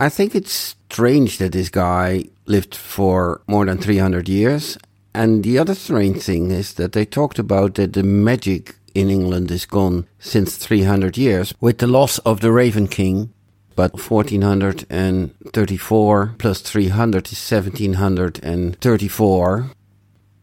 [0.00, 4.76] I think it's strange that this guy lived for more than 300 years.
[5.14, 9.50] And the other strange thing is that they talked about that the magic in England
[9.50, 13.32] is gone since 300 years with the loss of the Raven King
[13.80, 19.70] but 1434 plus 300 is 1734.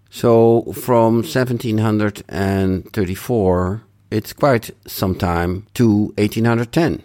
[0.10, 7.04] So from 1734, it's quite some time to 1810.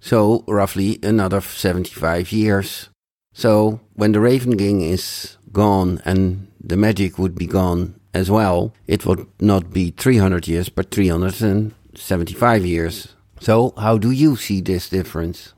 [0.00, 2.88] So roughly another 75 years.
[3.32, 8.72] So when the Raven King is gone and the magic would be gone as well,
[8.86, 13.08] it would not be 300 years, but 375 years.
[13.40, 15.52] So, how do you see this difference?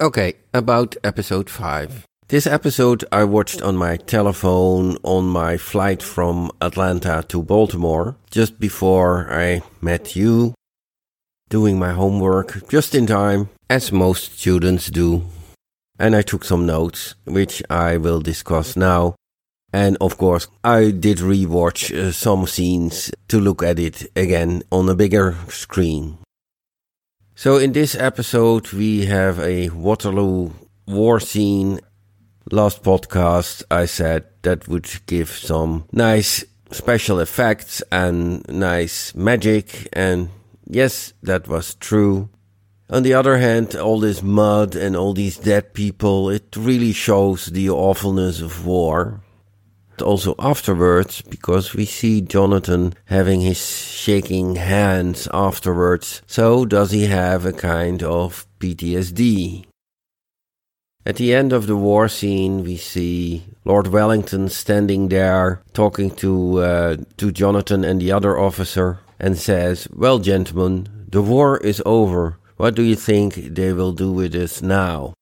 [0.00, 2.06] Okay, about episode 5.
[2.28, 8.58] This episode I watched on my telephone on my flight from Atlanta to Baltimore just
[8.58, 10.54] before I met you,
[11.50, 15.24] doing my homework just in time, as most students do.
[15.98, 19.16] And I took some notes, which I will discuss now.
[19.70, 24.88] And of course, I did rewatch uh, some scenes to look at it again on
[24.88, 26.16] a bigger screen.
[27.34, 30.52] So in this episode, we have a Waterloo
[30.86, 31.80] war scene.
[32.54, 39.88] Last podcast, I said that would give some nice special effects and nice magic.
[39.92, 40.28] And
[40.64, 42.28] yes, that was true.
[42.88, 47.46] On the other hand, all this mud and all these dead people, it really shows
[47.46, 49.20] the awfulness of war
[50.00, 56.22] also afterwards because we see Jonathan having his shaking hands afterwards.
[56.28, 59.64] So does he have a kind of PTSD?
[61.06, 66.60] At the end of the war scene, we see Lord Wellington standing there talking to
[66.60, 72.38] uh, to Jonathan and the other officer, and says, "Well, gentlemen, the war is over.
[72.56, 75.12] What do you think they will do with us now?"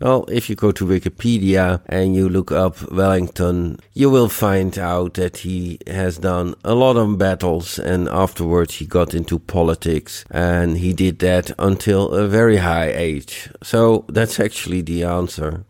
[0.00, 5.14] Well, if you go to Wikipedia and you look up Wellington, you will find out
[5.14, 10.78] that he has done a lot of battles and afterwards he got into politics and
[10.78, 13.50] he did that until a very high age.
[13.62, 15.66] So that's actually the answer.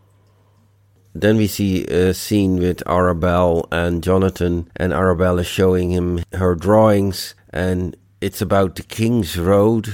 [1.12, 6.54] Then we see a scene with Arabelle and Jonathan, and Arabelle is showing him her
[6.54, 9.92] drawings, and it's about the King's Road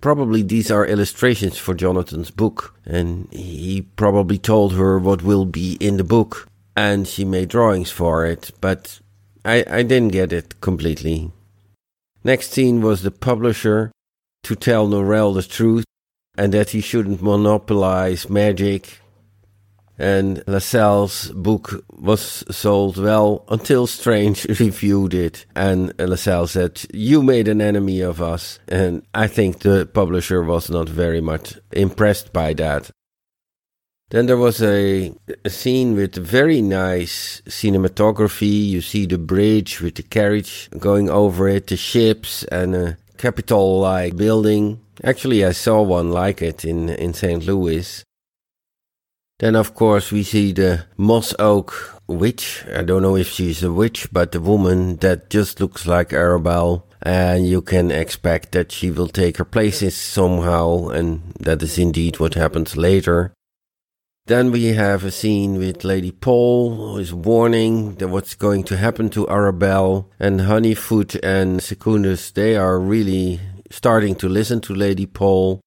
[0.00, 5.76] probably these are illustrations for Jonathan's book, and he probably told her what will be
[5.80, 9.00] in the book, and she made drawings for it, but
[9.44, 11.32] I, I didn't get it completely.
[12.22, 13.90] Next scene was the publisher
[14.42, 15.84] to tell Norrell the truth
[16.36, 18.99] and that he shouldn't monopolize magic.
[20.00, 25.44] And Lascelles' book was sold well until Strange reviewed it.
[25.54, 28.58] And Lascelles said, You made an enemy of us.
[28.66, 32.90] And I think the publisher was not very much impressed by that.
[34.08, 35.12] Then there was a,
[35.44, 38.68] a, scene with very nice cinematography.
[38.70, 43.80] You see the bridge with the carriage going over it, the ships, and a Capitol
[43.80, 44.80] like building.
[45.04, 47.44] Actually, I saw one like it in, in St.
[47.44, 48.02] Louis.
[49.40, 52.62] Then, of course, we see the Moss Oak witch.
[52.74, 56.82] I don't know if she's a witch, but the woman that just looks like Arabelle.
[57.00, 62.20] And you can expect that she will take her places somehow, and that is indeed
[62.20, 63.32] what happens later.
[64.26, 68.76] Then we have a scene with Lady Pole, who is warning that what's going to
[68.76, 70.04] happen to Arabelle.
[70.20, 75.62] And Honeyfoot and Segundus, they are really starting to listen to Lady Pole.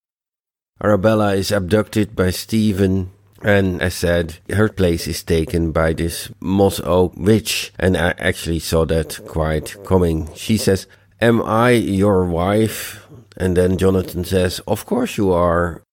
[0.80, 3.09] Arabella is abducted by Stephen.
[3.43, 7.73] And as said, her place is taken by this Moss Oak witch.
[7.77, 10.33] And I actually saw that quite coming.
[10.33, 10.87] She says,
[11.21, 13.05] Am I your wife?
[13.35, 15.83] And then Jonathan says, Of course you are.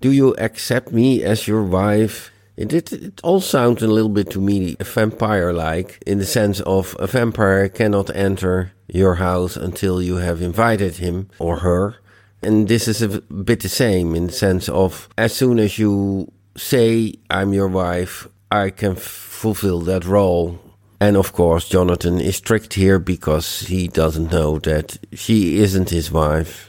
[0.00, 2.30] Do you accept me as your wife?
[2.56, 6.60] It, it, it all sounds a little bit to me vampire like, in the sense
[6.60, 11.96] of a vampire cannot enter your house until you have invited him or her.
[12.42, 16.32] And this is a bit the same in the sense of as soon as you
[16.58, 20.58] say, I'm your wife, I can fulfill that role.
[21.00, 26.10] And of course, Jonathan is tricked here because he doesn't know that she isn't his
[26.10, 26.68] wife.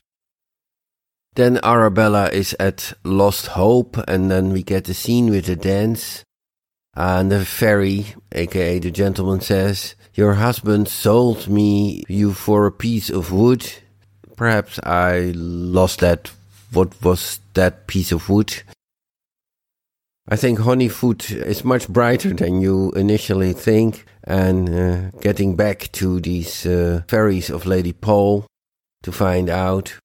[1.36, 6.24] Then Arabella is at Lost Hope, and then we get the scene with the dance.
[6.96, 13.10] And the fairy, aka the gentleman, says, Your husband sold me you for a piece
[13.10, 13.72] of wood.
[14.36, 16.32] Perhaps I lost that.
[16.72, 18.62] What was that piece of wood?
[20.32, 24.06] I think Honeyfoot is much brighter than you initially think.
[24.24, 28.46] And uh, getting back to these uh, fairies of Lady Pole
[29.02, 29.98] to find out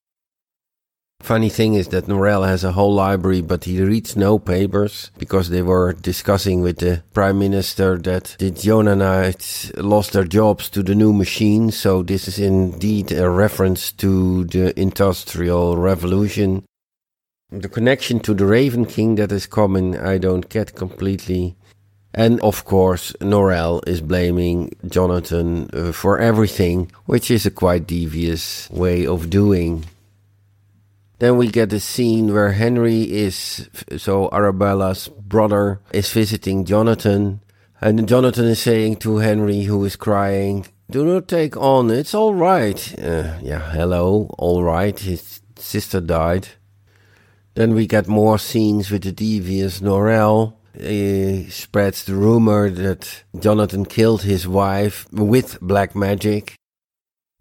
[1.25, 5.49] Funny thing is that Norrell has a whole library, but he reads no papers because
[5.49, 10.95] they were discussing with the prime minister that the Jonanites lost their jobs to the
[10.95, 11.71] new machine.
[11.71, 16.63] So this is indeed a reference to the industrial revolution.
[17.55, 21.55] The connection to the Raven King that is coming, I don't get completely.
[22.13, 28.69] And of course, Norrell is blaming Jonathan uh, for everything, which is a quite devious
[28.71, 29.85] way of doing.
[31.21, 37.41] Then we get a scene where Henry is, so Arabella's brother, is visiting Jonathan.
[37.81, 42.35] And Jonathan is saying to Henry, who is crying, Do not take on, it's all
[42.35, 42.99] right.
[42.99, 44.99] Uh, yeah, hello, all right.
[44.99, 46.49] His sister died.
[47.55, 50.55] Then we get more scenes with the devious Norrell.
[50.79, 56.57] He spreads the rumor that Jonathan killed his wife with black magic.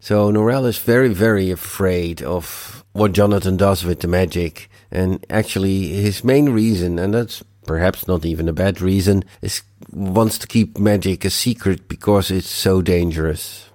[0.00, 4.70] So Norrell is very, very afraid of what Jonathan does with the magic.
[4.92, 10.38] And actually, his main reason, and that's perhaps not even a bad reason, is wants
[10.38, 13.70] to keep magic a secret because it's so dangerous.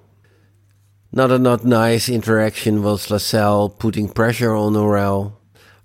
[1.12, 5.39] Not a not nice interaction was Lascelles putting pressure on Norrell.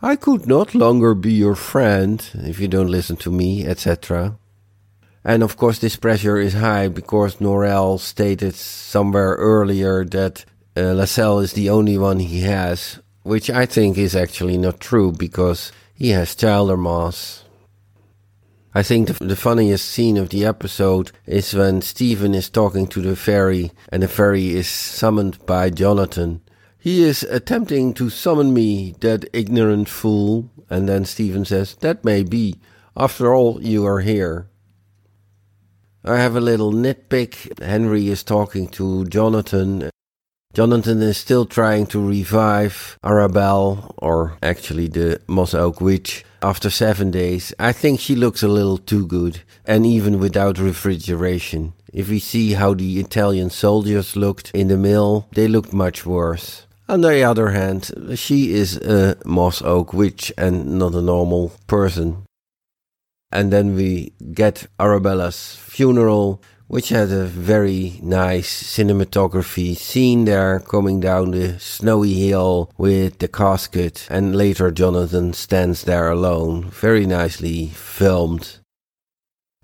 [0.05, 4.37] I could not longer be your friend if you don't listen to me, etc.
[5.25, 10.45] And of course, this pressure is high because Norrell stated somewhere earlier that
[10.77, 15.11] uh, Lascelles is the only one he has which I think is actually not true
[15.11, 17.43] because he has Childermass.
[18.75, 23.01] I think the, the, funniest scene of the episode is when Stephen is talking to
[23.01, 26.43] the fairy and the fairy is summoned by Jonathan.
[26.85, 30.51] He is attempting to summon me, that ignorant fool.
[30.69, 32.57] And then Stephen says, That may be.
[32.95, 34.51] After all, you are here.
[36.05, 37.59] I have a little nitpick.
[37.63, 39.89] Henry is talking to Jonathan
[40.53, 47.11] Jonathan is still trying to revive Arabelle, or actually the Moss Oak Witch, after seven
[47.11, 47.55] days.
[47.59, 51.73] I think she looks a little too good, and even without refrigeration.
[51.95, 56.64] If we see how the Italian soldiers looked in the mill, they looked much worse.
[56.89, 62.25] On the other hand, she is a Moss Oak Witch and not a normal person.
[63.33, 70.99] And then we get Arabella's funeral which had a very nice cinematography scene there coming
[70.99, 76.65] down the snowy hill with the casket and later Jonathan stands there alone.
[76.71, 78.59] Very nicely filmed.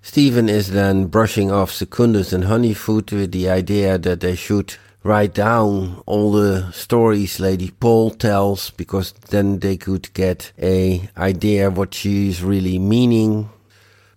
[0.02, 5.34] Stephen is then brushing off Segundus and Honeyfoot with the idea that they should write
[5.34, 11.94] down all the stories Lady Pole tells because then they could get a idea what
[11.94, 13.48] she's really meaning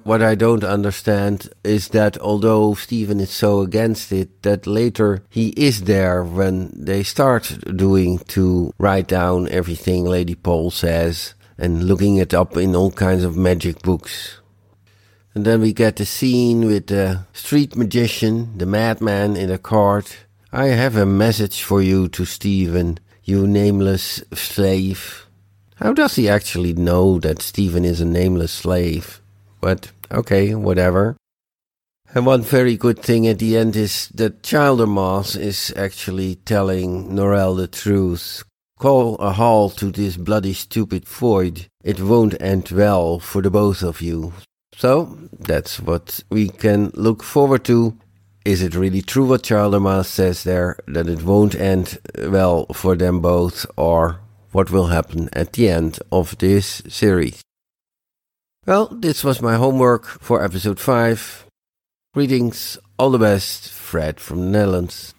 [0.03, 5.49] what I don't understand is that although Stephen is so against it, that later he
[5.49, 12.17] is there when they start doing to write down everything Lady Pole says and looking
[12.17, 14.41] it up in all kinds of magic books.
[15.33, 20.25] And then we get the scene with the street magician, the madman in a cart.
[20.55, 25.25] I have a message for you to Stephen, you nameless slave.
[25.77, 29.19] How does he actually know that Stephen is a nameless slave?
[29.59, 31.17] But okay, whatever.
[32.13, 37.57] And one very good thing at the end is that Childermas is actually telling Norrell
[37.57, 38.43] the truth.
[38.77, 41.65] Call a halt to this bloody stupid void.
[41.83, 44.33] It won't end well for the both of you.
[44.75, 47.97] So, that's what we can look forward to.
[48.45, 53.21] Is it really true what Childermas says there, that it won't end well for them
[53.21, 54.19] both, or
[54.51, 57.41] what will happen at the end of this series?
[58.65, 61.45] Well, this was my homework for episode 5.
[62.13, 65.13] Greetings, all the best, Fred from the Netherlands.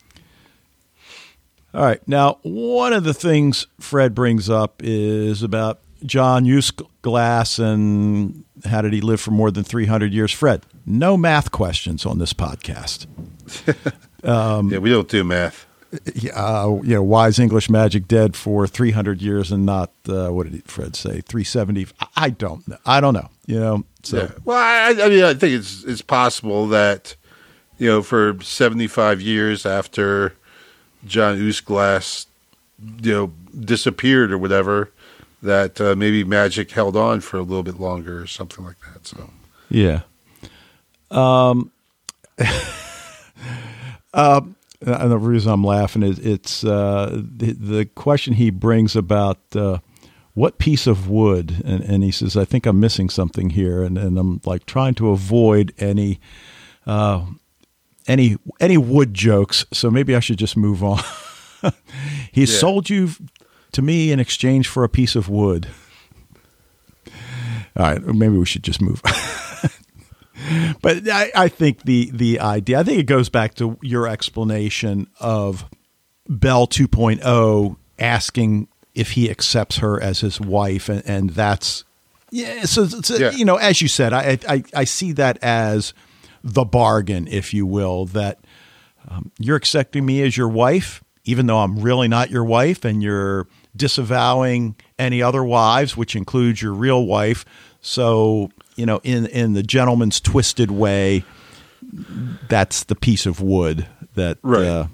[1.73, 2.07] All right.
[2.07, 6.71] Now, one of the things Fred brings up is about John Use
[7.03, 10.31] Glass and how did he live for more than 300 years?
[10.31, 13.07] Fred, no math questions on this podcast.
[14.25, 15.67] um, yeah, we don't do math
[16.35, 20.51] uh, you know, why is English magic dead for 300 years and not, uh, what
[20.51, 21.89] did Fred say, 370?
[22.17, 22.79] I don't know.
[22.85, 23.85] I don't know, you know.
[24.03, 24.19] So.
[24.19, 24.31] Yeah.
[24.45, 27.17] Well, I, I, mean, I think it's, it's possible that,
[27.79, 30.35] you know, for 75 years after
[31.07, 32.27] John Uskglass,
[33.03, 34.91] you know, disappeared or whatever,
[35.43, 39.07] that uh, maybe magic held on for a little bit longer or something like that.
[39.07, 39.31] So,
[39.69, 40.03] yeah.
[41.11, 41.71] Um,
[44.15, 44.41] uh,
[44.87, 49.79] and the reason I'm laughing is it's uh, the, the, question he brings about uh,
[50.35, 53.97] what piece of wood, and, and, he says, I think I'm missing something here, and,
[53.97, 56.21] and I'm like trying to avoid any
[56.87, 57.25] uh,
[58.07, 61.01] any any wood jokes, so maybe I should just move on.
[62.33, 62.47] he yeah.
[62.47, 63.11] sold you
[63.73, 65.69] to me in exchange for a piece of wood.
[67.77, 69.03] All right, maybe we should just move
[70.83, 75.09] but I, I, think the the idea, I think it goes back to your explanation
[75.21, 75.65] of
[76.29, 81.85] Bell 2.0 asking if he accepts her as his wife, and, and that's
[82.31, 82.63] yeah.
[82.65, 83.31] So, so yeah.
[83.31, 85.95] you know, as you said, I, I I see that as
[86.43, 88.39] the bargain, if you will, that
[89.09, 93.03] um, you're accepting me as your wife, even though I'm really not your wife, and
[93.03, 97.45] you're disavowing any other wives, which includes your real wife.
[97.81, 101.25] So you know, in in the gentleman's twisted way,
[102.49, 104.39] that's the piece of wood that.
[104.43, 104.67] Right.
[104.67, 104.87] Uh,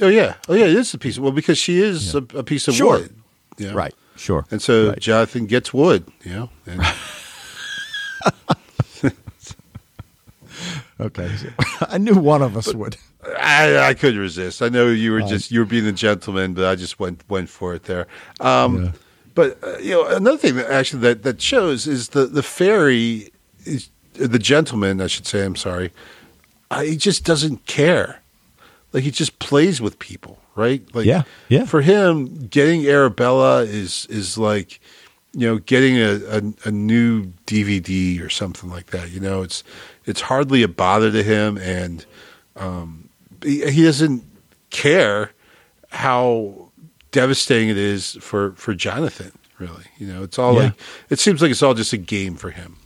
[0.00, 0.34] oh yeah.
[0.48, 0.66] Oh yeah.
[0.66, 2.20] It is a piece of well because she is yeah.
[2.34, 2.98] a, a, piece of sure.
[2.98, 3.14] wood.
[3.58, 3.72] Yeah.
[3.72, 3.94] Right.
[4.16, 4.46] Sure.
[4.50, 4.98] And so right.
[4.98, 6.06] Jonathan gets wood.
[6.24, 6.50] You know.
[6.66, 6.82] And
[11.00, 11.30] okay.
[11.88, 12.96] I knew one of us but, would.
[13.38, 14.62] I, I couldn't resist.
[14.62, 17.48] I know you were just you were being a gentleman, but I just went went
[17.48, 18.06] for it there.
[18.40, 18.92] Um, yeah.
[19.36, 23.30] But uh, you know, another thing that actually that, that shows is the the fairy,
[23.64, 25.44] is, the gentleman, I should say.
[25.44, 25.92] I'm sorry.
[26.70, 28.22] Uh, he just doesn't care.
[28.92, 30.82] Like he just plays with people, right?
[30.94, 31.66] Like yeah, yeah.
[31.66, 34.80] For him, getting Arabella is is like
[35.34, 39.10] you know getting a, a, a new DVD or something like that.
[39.10, 39.62] You know, it's
[40.06, 42.06] it's hardly a bother to him, and
[42.56, 43.10] um,
[43.44, 44.24] he, he doesn't
[44.70, 45.32] care
[45.90, 46.65] how
[47.16, 49.32] devastating it is for for Jonathan.
[49.58, 50.60] Really, you know, it's all yeah.
[50.60, 50.72] like
[51.08, 52.76] it seems like it's all just a game for him.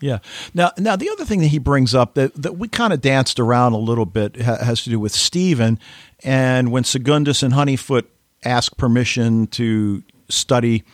[0.00, 0.18] Yeah.
[0.54, 3.40] Now, now the other thing that he brings up that, that we kind of danced
[3.40, 5.80] around a little bit ha- has to do with Stephen,
[6.22, 8.04] and when Segundus and Honeyfoot
[8.44, 10.84] ask permission to study,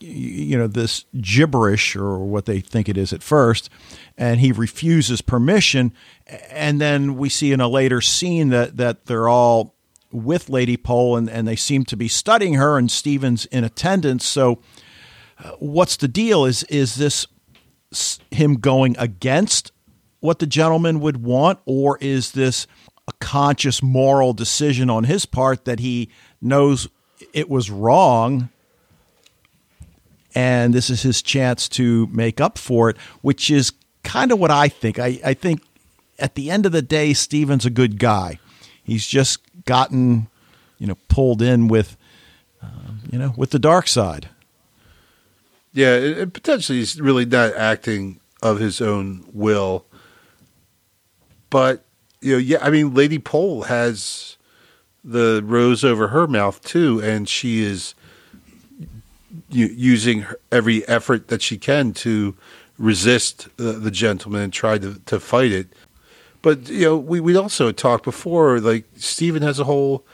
[0.00, 3.70] you know, this gibberish or what they think it is at first,
[4.18, 5.92] and he refuses permission,
[6.50, 9.74] and then we see in a later scene that that they're all
[10.12, 14.26] with Lady Pole, and, and they seem to be studying her, and Stephen's in attendance.
[14.26, 14.60] So,
[15.42, 16.44] uh, what's the deal?
[16.44, 17.26] Is is this
[18.30, 19.72] him going against
[20.20, 22.66] what the gentleman would want, or is this
[23.08, 26.08] a conscious moral decision on his part that he
[26.40, 26.88] knows
[27.32, 28.48] it was wrong?
[30.34, 34.50] And this is his chance to make up for it, which is kind of what
[34.50, 34.98] I think.
[34.98, 35.62] I, I think
[36.18, 38.38] at the end of the day, Stephen's a good guy.
[38.82, 40.28] He's just gotten,
[40.78, 41.96] you know, pulled in with,
[42.62, 44.28] um, you know, with the dark side.
[45.72, 49.86] Yeah, and potentially he's really not acting of his own will.
[51.48, 51.84] But
[52.20, 54.36] you know, yeah, I mean, Lady Pole has
[55.04, 57.94] the rose over her mouth too, and she is
[59.48, 62.36] using every effort that she can to
[62.78, 65.68] resist the, the gentleman and try to, to fight it.
[66.42, 68.60] But you know, we we also talked before.
[68.60, 70.04] Like Stephen has a whole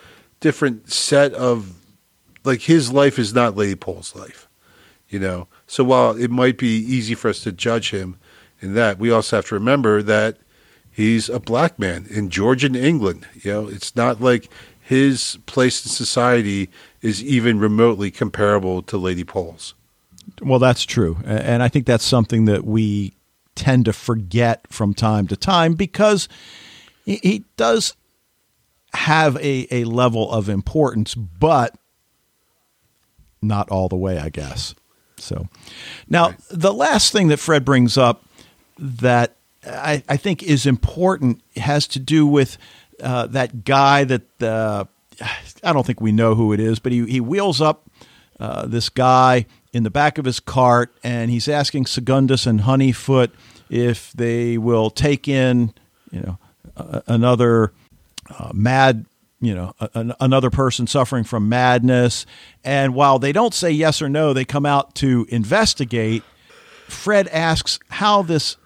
[0.41, 1.75] different set of
[2.45, 4.49] like his life is not Lady Pole's life,
[5.09, 5.49] you know.
[5.67, 8.19] So while it might be easy for us to judge him
[8.61, 10.39] in that, we also have to remember that
[10.91, 13.27] he's a black man in Georgian England.
[13.43, 14.51] You know, it's not like
[14.81, 16.71] his place in society
[17.03, 19.75] is even remotely comparable to Lady Pole's.
[20.43, 21.19] Well, that's true.
[21.25, 23.13] And I think that's something that we
[23.59, 26.29] tend to forget from time to time because
[27.05, 27.95] he does
[28.95, 31.75] have a, a level of importance, but
[33.43, 34.75] not all the way, I guess.
[35.17, 35.49] So
[36.09, 36.41] now, right.
[36.51, 38.25] the last thing that Fred brings up
[38.79, 39.35] that
[39.67, 42.59] I, I think is important has to do with
[43.03, 44.85] uh, that guy that uh,
[45.65, 47.91] I don't think we know who it is, but he, he wheels up
[48.39, 49.47] uh, this guy
[49.79, 53.31] in the back of his cart and he's asking Segundus and Honeyfoot
[53.71, 55.73] if they will take in,
[56.11, 56.39] you know,
[57.07, 57.73] another
[58.37, 59.07] uh, mad,
[59.41, 59.73] you know,
[60.19, 62.27] another person suffering from madness.
[62.65, 66.25] And while they don't say yes or no, they come out to investigate.
[66.89, 68.57] Fred asks how this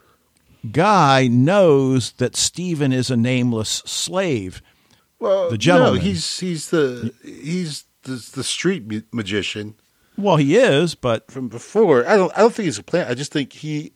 [0.70, 4.62] guy knows that Stephen is a nameless slave.
[5.18, 5.96] Well, the gentleman.
[5.96, 9.74] No, he's he's the he's the, the street magician.
[10.16, 13.10] Well, he is, but from before, I don't I don't think he's a plant.
[13.10, 13.92] I just think he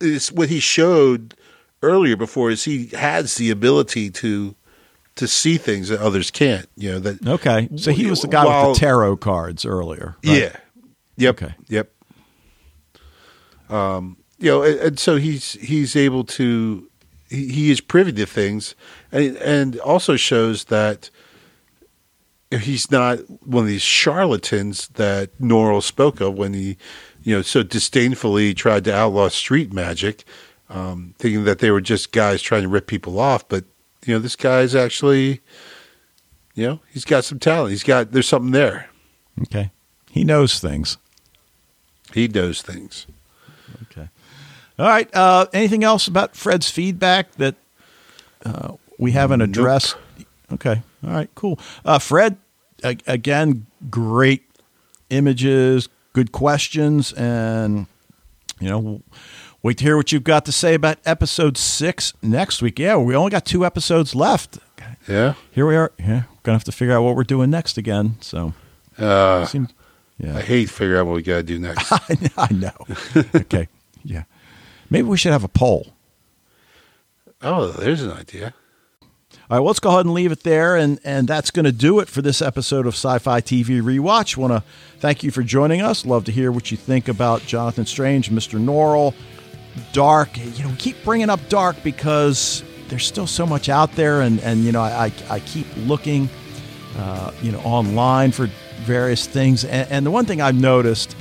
[0.00, 1.34] is what he showed
[1.82, 4.54] earlier before is he has the ability to
[5.14, 6.68] to see things that others can't.
[6.76, 7.26] You know that.
[7.26, 10.16] Okay, so he was the guy while, with the tarot cards earlier.
[10.24, 10.38] Right?
[10.38, 10.56] Yeah.
[11.16, 11.42] Yep.
[11.42, 11.54] Okay.
[11.68, 11.92] Yep.
[13.68, 16.88] Um, you know, and, and so he's he's able to
[17.28, 18.74] he, he is privy to things,
[19.10, 21.10] and and also shows that
[22.58, 26.76] he's not one of these charlatans that Norrell spoke of when he,
[27.22, 30.24] you know, so disdainfully tried to outlaw street magic,
[30.68, 33.48] um, thinking that they were just guys trying to rip people off.
[33.48, 33.64] But
[34.04, 35.40] you know, this guy's actually,
[36.54, 37.70] you know, he's got some talent.
[37.70, 38.88] He's got there's something there.
[39.42, 39.70] Okay,
[40.10, 40.98] he knows things.
[42.12, 43.06] He knows things.
[43.90, 44.08] Okay.
[44.78, 45.08] All right.
[45.14, 47.54] Uh, anything else about Fred's feedback that
[48.44, 49.96] uh, we haven't addressed?
[50.18, 50.26] Nope.
[50.54, 50.82] Okay.
[51.04, 51.30] All right.
[51.34, 51.58] Cool.
[51.84, 52.36] Uh, Fred,
[52.82, 54.44] again, great
[55.10, 57.86] images, good questions, and
[58.60, 59.02] you know,
[59.62, 62.78] wait to hear what you've got to say about episode six next week.
[62.78, 64.58] Yeah, we only got two episodes left.
[65.08, 65.92] Yeah, here we are.
[65.98, 68.16] Yeah, gonna have to figure out what we're doing next again.
[68.20, 68.54] So,
[68.98, 69.70] uh, seems,
[70.18, 71.92] yeah, I hate figuring out what we got to do next.
[72.36, 72.72] I know.
[73.34, 73.68] okay,
[74.04, 74.24] yeah,
[74.90, 75.88] maybe we should have a poll.
[77.40, 78.54] Oh, there's an idea.
[79.50, 80.76] All right, well, let's go ahead and leave it there.
[80.76, 84.36] And, and that's going to do it for this episode of Sci Fi TV Rewatch.
[84.36, 84.62] Want to
[85.00, 86.06] thank you for joining us.
[86.06, 88.62] Love to hear what you think about Jonathan Strange, Mr.
[88.62, 89.14] Norrell,
[89.92, 90.38] Dark.
[90.38, 94.20] You know, we keep bringing up Dark because there's still so much out there.
[94.20, 96.30] And, and you know, I, I keep looking,
[96.96, 98.48] uh, you know, online for
[98.82, 99.64] various things.
[99.64, 101.16] And, and the one thing I've noticed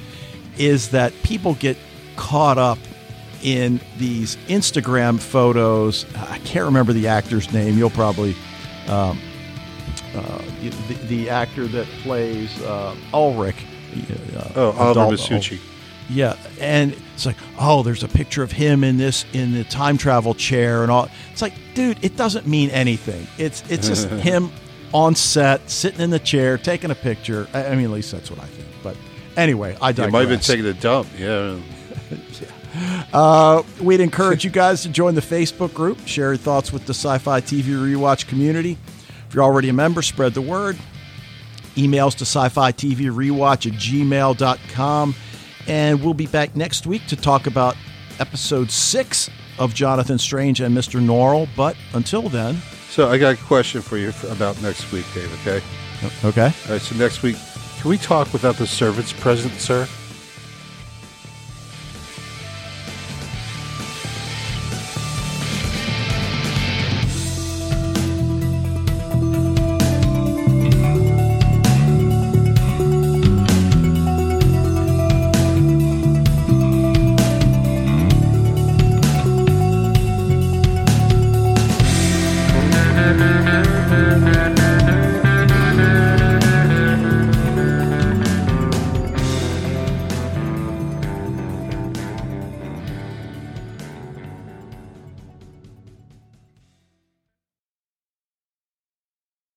[0.59, 1.75] is that people get
[2.17, 2.77] caught up
[3.43, 6.05] in these Instagram photos.
[6.15, 7.77] I can't remember the actor's name.
[7.77, 8.35] You'll probably.
[8.87, 9.19] Um,
[10.15, 13.55] uh, the, the, actor that plays uh, Ulrich.
[14.35, 15.59] Uh, oh, Oliver Masucci.
[16.09, 19.97] Yeah, and it's like, oh, there's a picture of him in this in the time
[19.97, 21.07] travel chair and all.
[21.31, 23.27] It's like, dude, it doesn't mean anything.
[23.37, 24.51] It's it's just him
[24.93, 27.47] on set, sitting in the chair, taking a picture.
[27.53, 28.67] I, I, mean, at least that's what I think.
[28.83, 28.97] But
[29.37, 30.07] anyway, I digress.
[30.07, 31.07] He might have been taking a dump.
[31.17, 31.57] Yeah.
[32.11, 32.47] yeah.
[33.13, 36.93] Uh, we'd encourage you guys to join the Facebook group, share your thoughts with the
[36.93, 38.77] Sci Fi TV Rewatch community.
[39.31, 40.77] If you're already a member, spread the word.
[41.75, 45.15] Emails to sci fi TV rewatch at gmail.com.
[45.67, 47.77] And we'll be back next week to talk about
[48.19, 50.99] episode six of Jonathan Strange and Mr.
[50.99, 51.47] Norrell.
[51.55, 52.57] But until then.
[52.89, 55.63] So I got a question for you about next week, Dave, okay?
[56.25, 56.53] Okay.
[56.65, 57.37] All right, so next week,
[57.79, 59.87] can we talk without the servants present, sir?